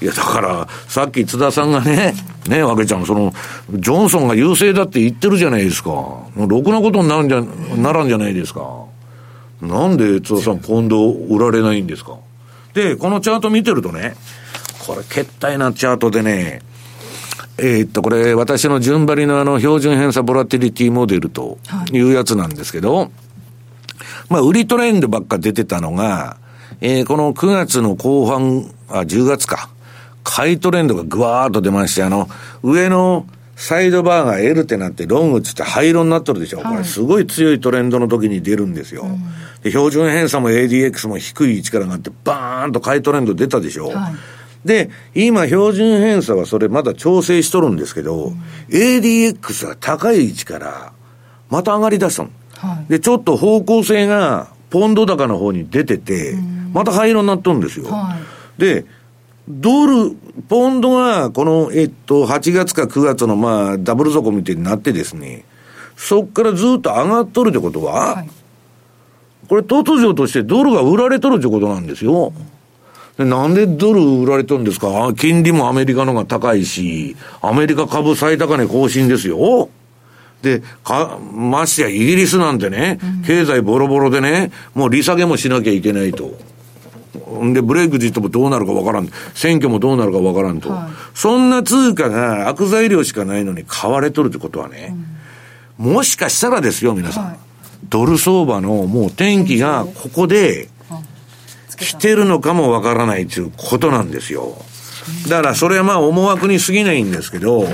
[0.00, 2.14] い、いや、だから、さっき津田さんがね、
[2.48, 3.32] ね、わけちゃん、その、
[3.70, 5.90] ジョンソンが優勢だって言ってるじゃないですか。
[6.36, 7.42] ろくなことになるんじゃ、
[7.76, 8.84] ならんじゃないですか。
[9.60, 12.16] なんで津田さん、今度売られないんですか。
[12.72, 14.14] で、このチャート見てるとね、
[14.86, 16.62] これ、決体なチャートでね、
[17.58, 21.58] えー、っと、これ、私の順張りのあの、標準偏差ボラティリティモデルと
[21.92, 23.10] いうやつなんですけど、はい、
[24.30, 26.38] まあ、売りトレンドばっか出てたのが、
[26.80, 29.68] えー、この9月の後半、あ、10月か。
[30.22, 32.28] 買いトレンドがぐわーっと出まして、あの、
[32.62, 33.26] 上の
[33.56, 36.60] サイドバーが L ってなって、ロングっつって灰色になっとるでしょ。
[36.60, 39.02] はい、これすごい強いトレンドの時に出るんですよ。
[39.02, 39.18] うん、
[39.62, 43.88] で標準偏差も ADX も低い位置からがあって、バーンと買いトレンド出たでしょ。
[43.88, 44.14] はい
[44.64, 50.92] で、今、標準偏差はそれまだ調整しとるんですけど、うん、ADX は高い位置から、
[51.48, 52.30] また上がり出したの。
[52.56, 56.36] はい、で、ちょっと方向性が、ポンド高の方に出てて、
[56.72, 57.86] また灰色になっとるんですよ。
[57.86, 58.16] は
[58.58, 58.84] い、で、
[59.48, 60.16] ドル、
[60.48, 65.44] ポンドが、この、えっと、8月か9月の、まあ、ダブル底みたいになってですね、
[65.96, 68.30] そっからずっと上がっとるってことは、はい、
[69.48, 72.32] これ突如としてドルが売られとるってことなんですよ。
[73.18, 75.12] でなんでドル売られとるんですか？
[75.14, 79.68] 金利もアメリカの方が高いし、アメリカ株最高値更新ですよ。
[80.40, 86.32] で、か、ましてやイギリスなんてね、経済ボロボロでね、もう利下げもしなきゃいけないと。
[87.52, 89.08] で、ブレイクジットもどうなるかわからん。
[89.34, 94.94] 選挙もどうなるかわからんと、はい、そんな通貨が悪材料しかないのに買われとるってことはね、
[95.78, 97.24] うん、もしかしたらですよ、皆さん。
[97.26, 97.38] はい、
[97.88, 100.68] ドル相場のもう天気がここで
[101.76, 104.56] 来てるのかもわからないということなんですよ。
[105.28, 107.64] だからそれはまあ思惑に過ぎないんですけど、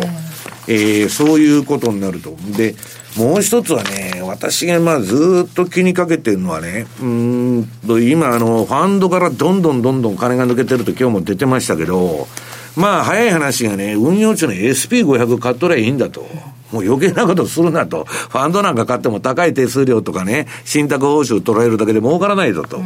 [0.68, 2.36] えー、そういうことになると。
[2.56, 2.74] で、
[3.16, 12.28] もう一つはね、私がまあずっと気にかけてるのはね、うんと、今あの、ファンドからどんどんどんどん金が抜けてると今日も出てましたけど、
[12.76, 16.26] まあ早い話がね、運用中の SP500 買っとりゃいいんだと。
[16.72, 18.04] もう余計なことするなと。
[18.04, 22.82] ファンドなんか買っても高い手数料とかね、信託報酬取られるだけで儲からないぞと。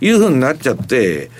[0.00, 1.30] いうふうになっちゃって、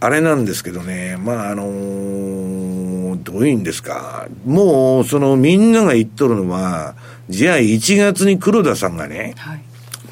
[0.00, 4.28] あれなんですけどね、まああのー、どういうんですか。
[4.44, 6.94] もう、そのみんなが言っとるのは、
[7.28, 9.60] じゃあ1月に黒田さんがね、はい、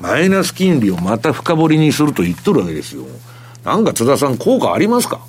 [0.01, 3.05] マイナス金利をまた深掘りにすると言っとるわけですよ。
[3.65, 5.21] なんか津田さん効果ありますか？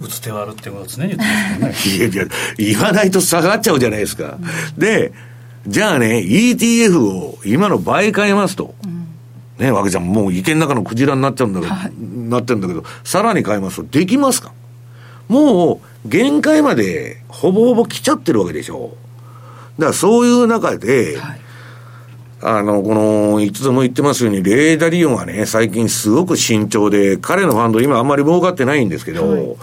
[0.00, 2.08] 打つ手はあるってこと常に言ってますよね。
[2.14, 4.38] いやいや、言わないと下がっちゃうじゃないですか。
[4.76, 5.12] うん、で、
[5.66, 8.74] じゃあね、ETF を今の倍買いますと。
[8.84, 8.98] うん
[9.58, 14.52] ね、わけじゃん、もう池の中のクジラになっちゃうんだけど、はい、なってるんだけど、さらに買いますと、できますか？
[15.26, 18.96] もう、限界まで、ほぼほぼ来ちゃってるわけでしょ。
[19.78, 21.40] だからそういう中で、はい、
[22.42, 29.56] あの、この、いつでも言ってますように、レーダリオンはね、最近すごく慎重で、彼のファンド今あんまり儲かってないんですけど、はい、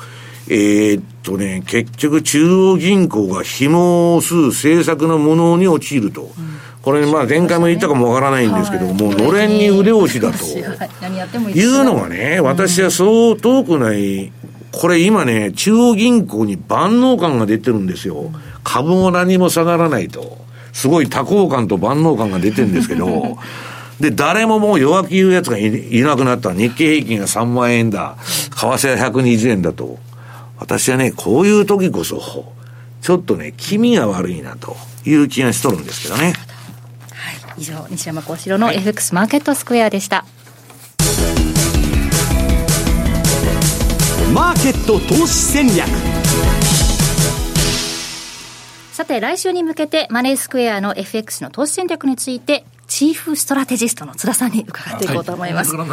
[0.50, 6.22] えー、っとね、結局中央銀行が紐を吸う政策のものに陥ると。
[6.22, 6.56] うん
[6.86, 10.46] これ、まあ、前回も言ったかもわからないんですけど、もう、のれんに腕押しだと。
[10.46, 14.32] いうのがね、私はそう遠くない、
[14.72, 18.32] これ今ね、中央銀行に万能感が出てるんですよ。
[18.66, 20.44] 株も何も下がらないと。
[20.74, 23.38] すごい多幸感と万能感が出てるんですけど、
[24.02, 26.52] で、誰ももう弱気言うやつがいなくなった。
[26.52, 28.18] 日経平均が3万円だ。
[28.26, 29.98] 為替は120円だと。
[30.58, 32.52] 私はね、こういう時こそ、
[33.02, 36.34] ちょっとね、気味が悪いなという気がしとるんですけどね。
[37.58, 40.26] 以上西山幸四郎の FX マーケットスクエアでした、
[44.34, 45.88] マーケット投資戦略
[48.96, 55.76] さて来週に向けてマネースクエアの FX の投資戦略についてチーフストラテジストの津田さんに伺っていこうと思います。
[55.76, 55.84] は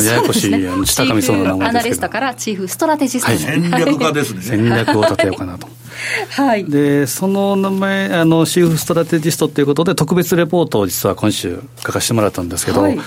[0.00, 4.40] い、ややこしい、 ね、下上そうな名前アナリストからチーフストラテジスト、はい、戦略家ですね。
[4.40, 5.68] 戦略を立てようかなと。
[6.42, 12.98] はい、でその名前あの、チーフストラテジストということで、特別レポートを実は今週、書かせてもらったんですけど、はい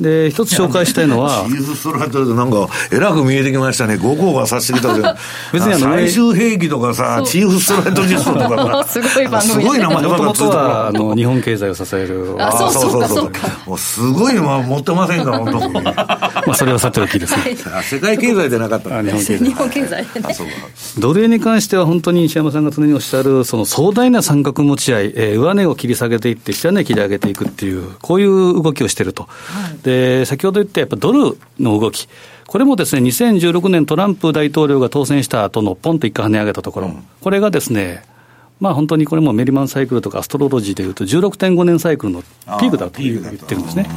[0.00, 1.44] で、一つ紹介したいのは。
[1.48, 3.94] チーズストラトなんか、えらく見えてきましたね。
[3.94, 5.08] 5号がさしてきたけど。
[5.52, 8.86] 別にあの、最終兵器とかさ、チーフストラトジストとかさ。
[8.88, 9.52] すごい番組。
[9.52, 10.86] すごい名前がついた。
[10.88, 12.36] あの、日本経済を支える。
[12.38, 13.32] あ、そうそうそう
[13.66, 15.82] もうすごいのは持ってませんか、本当に。
[15.82, 15.94] ま
[16.48, 17.56] あ、それはさておきですね。
[17.82, 19.44] 世界経済でなかった日本経済。
[19.44, 20.06] 日本経済
[20.98, 29.28] 奴隷に関しては本当に西山さんが常におっしゃる、その壮大な三角持ち合い、えー、上値を切り下げていって、下値切り上げていくっていう、こういう動きをしていると。
[29.88, 32.08] で、先ほどってやっぱドルの動き、
[32.46, 38.02] これもですね、2016年トランプ大統領が当選した後のポンと一回跳ね上げたところ、うん、これがですね、
[38.60, 43.88] まあ本当にこれもメリマンサイクルとかアストロロジーでいうと16.5年サイクルのピークだと言ってるんですね。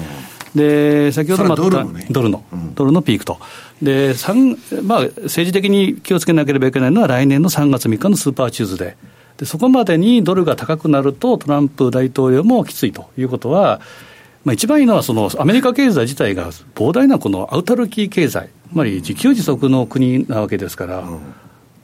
[0.55, 3.39] で先ほどもドルの、ね、ドルの、うん、ドルのピークと、
[3.81, 4.13] で
[4.83, 9.39] まあ、政治的に気をつけなければいけないのは、来年の3月3日のスーパーチューズデー。
[9.39, 13.81] で、そこまでにドルが高くなると、トランプ大統領もきついということは、
[14.43, 20.99] まあ、一番いいのはその、アメリカ経済自体が膨大なこのアウタルキー経済、つまり自給自足の国なわけですから。
[20.99, 21.19] うん。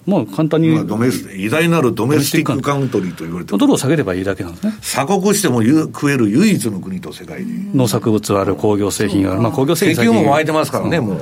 [0.08, 4.74] まあ、簡単に、まあ、ドメス偉大なるドメスティックカウントリーと言われてドルを下げればいいだけなんですね。
[4.82, 11.20] 鎖国しても食える唯一の国と世界で農作物はある工業製品がある、まあ、工業製品石油も湧いてますからねも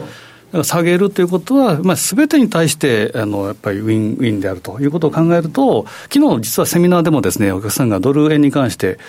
[0.53, 0.63] う。
[0.63, 8.99] 下げるということは、まあ、全てに対してあのやっぱりウィンウィンであるということを考えると、昨日実はセミナーでもです、ね、お客さんがドル円に関して、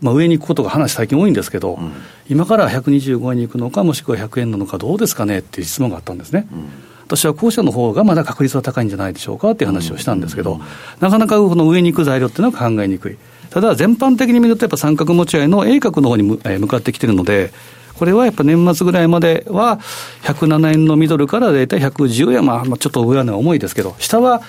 [0.00, 1.92] まあ、上に行くことが話、最近多いんですけど、うん、
[2.28, 6.46] 今から125円に行くのか、もしくは100円なのか、どうですかねっていう質問があったんですね。
[6.52, 6.68] うん
[7.08, 10.60] 私は後者の方がまだ確率は高いんじゃないでしょうかっていう話をしたんですけど、
[11.00, 13.16] なかなかこの上に行く材料っていうのは考えにくい。
[13.48, 17.50] ただ、全般的に見ると、やっぱ三角持ち合いの A 角の方に向かってきてるので、
[17.98, 19.80] これはやっぱ年末ぐらいまでは、
[20.24, 24.42] 107円のミドルから大体110円、まあ、ちょっと上は重いですけど、下は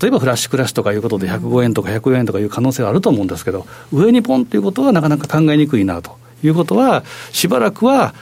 [0.00, 8.14] 例えばフラッシュクラッシュとかいうことで105円とか104円とかいう可能性があると思うんですけど、上にポンということはなかなか考えにくいなということは、しばらくは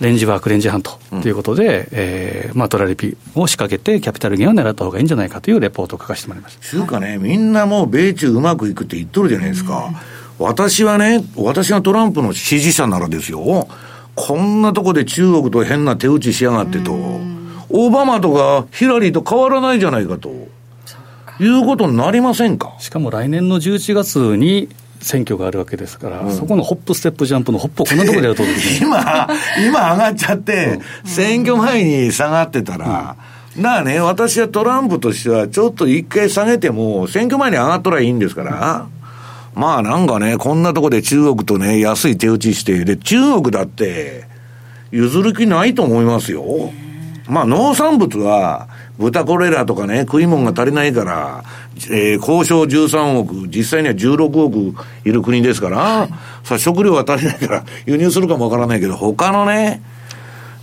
[0.00, 6.62] レンジワーク、レンジ半ということで、うん、えー、まあ、トラリピを仕掛けて、キャピタルゲンを狙った方がいいんじゃないかというレポートを書かせてもらいました。
[6.62, 9.90] つうかね、みんなもう米中うまくいくって言っとるじゃないですか。
[10.38, 13.68] うん、私はね、私がトランプの支持者ならですよ、
[14.14, 17.20] こんなとこで中国と変な手打ちしやがってと、
[17.70, 20.57] オバマとかヒラリーと変わらないじゃないかと。
[21.40, 22.74] いうことになりませんか？
[22.78, 24.68] しかも来年の11月に
[25.00, 28.50] 選挙があるわけですから、うん、そこのホップ、ステップ、ジャンプのホップをこんなところでやると、ね、
[28.82, 29.28] 今、
[29.64, 33.16] 今上がっちゃって、選挙前に下がってたら、
[33.56, 38.86] うん、だからね、私はトランプとしては、ちょっと一回下げても、選挙前に上がったらいいんですから、
[39.54, 44.24] まあなんかね、こんなとこで中国とね、安い手打ちして、で、中国だって、
[44.90, 46.72] 譲る気ないと思いますよ。
[47.28, 48.68] まあ農産物は、
[48.98, 51.44] 豚これらとかね、食い物が足りないから、
[51.90, 54.74] えー、交渉13億、実際には16億
[55.04, 56.08] いる国ですから、
[56.42, 59.82] さあ食料は足りないから輸入するかもわからないけど、他のね、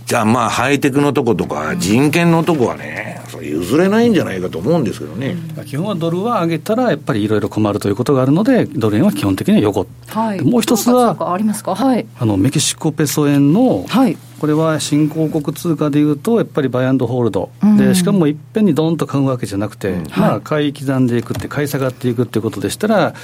[0.04, 5.36] じゃあまあハイテクのとことか人権のとこはね、それ譲れないんじゃないかと思うんですけどね。
[5.66, 9.86] 基本はドルは上げたらやっぱりいろいろ困るということがあるので、ドル円は基本的には横。
[10.08, 11.74] はい、もう一つは、ありますか？
[11.74, 12.06] はい。
[12.18, 14.16] あの、メキシコペソ円の、はい。
[14.38, 23.14] これは新興国通貨でいうと、やっぱりバイアンドホールド、うん、でしかもいっぺんにどんと買うわけじゃなくて、うん、まあ、買い刻んでいくって、買い下がっていくっていうことでしたら、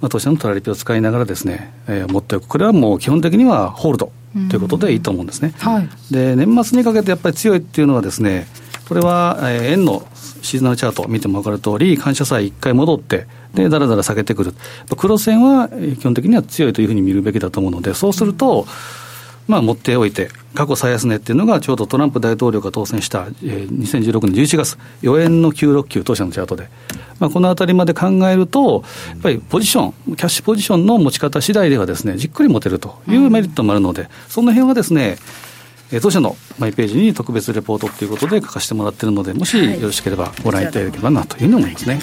[0.00, 4.12] まあ、当社のトラリピを使いながらですね、えー、持っておく、これはもう基本的にはホールド
[4.50, 5.54] ということでいいと思うんですね。
[5.58, 8.46] はい、で年末にかけてやっぱり強いっていうのはですね、
[8.88, 10.06] これは、えー、円の
[10.42, 14.54] シーズナルチャートを見ても分かる通り、感謝祭一回戻って、で、だらだら下げてくる。
[14.96, 18.66] 黒線は基本的には強いというふうに見るべきだと思うので、そうすると、
[19.46, 26.68] まあ、持っておいて、過去最安値っていうのが、ちょうどトランプ大統領が当選した、えー、2016年11月、4円の969当社のチャートで、
[27.18, 35.16] まあ、このあたりまで考えると、やっぱりポジション、キャッシュポジションの持ち方次第ではですね、じっくり持てるというメリットもあるので、その辺はですね、
[36.00, 41.88] 当社のマイページに特別レポートということで書かせてもらっているので、もしよろしければご覧いただければなというふうに思います。
[41.88, 42.00] ね。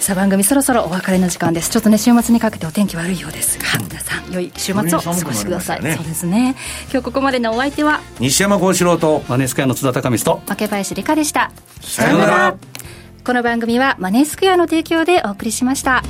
[0.00, 1.68] さあ番組そろそろお別れの時間です。
[1.68, 6.56] ちょっとね週末にかけてお天気悪いようですが皆さん良い週末をお過ごしください、ね、そうですね。
[6.90, 8.00] 今日ここまでのお相手は？
[8.18, 10.54] 西山幸四郎とマネースクエアの津田隆光と。
[10.54, 11.52] 負林理香でした。
[11.82, 12.56] さようなら。
[13.22, 16.02] この番組はマネースクエアの提供でお送りしました。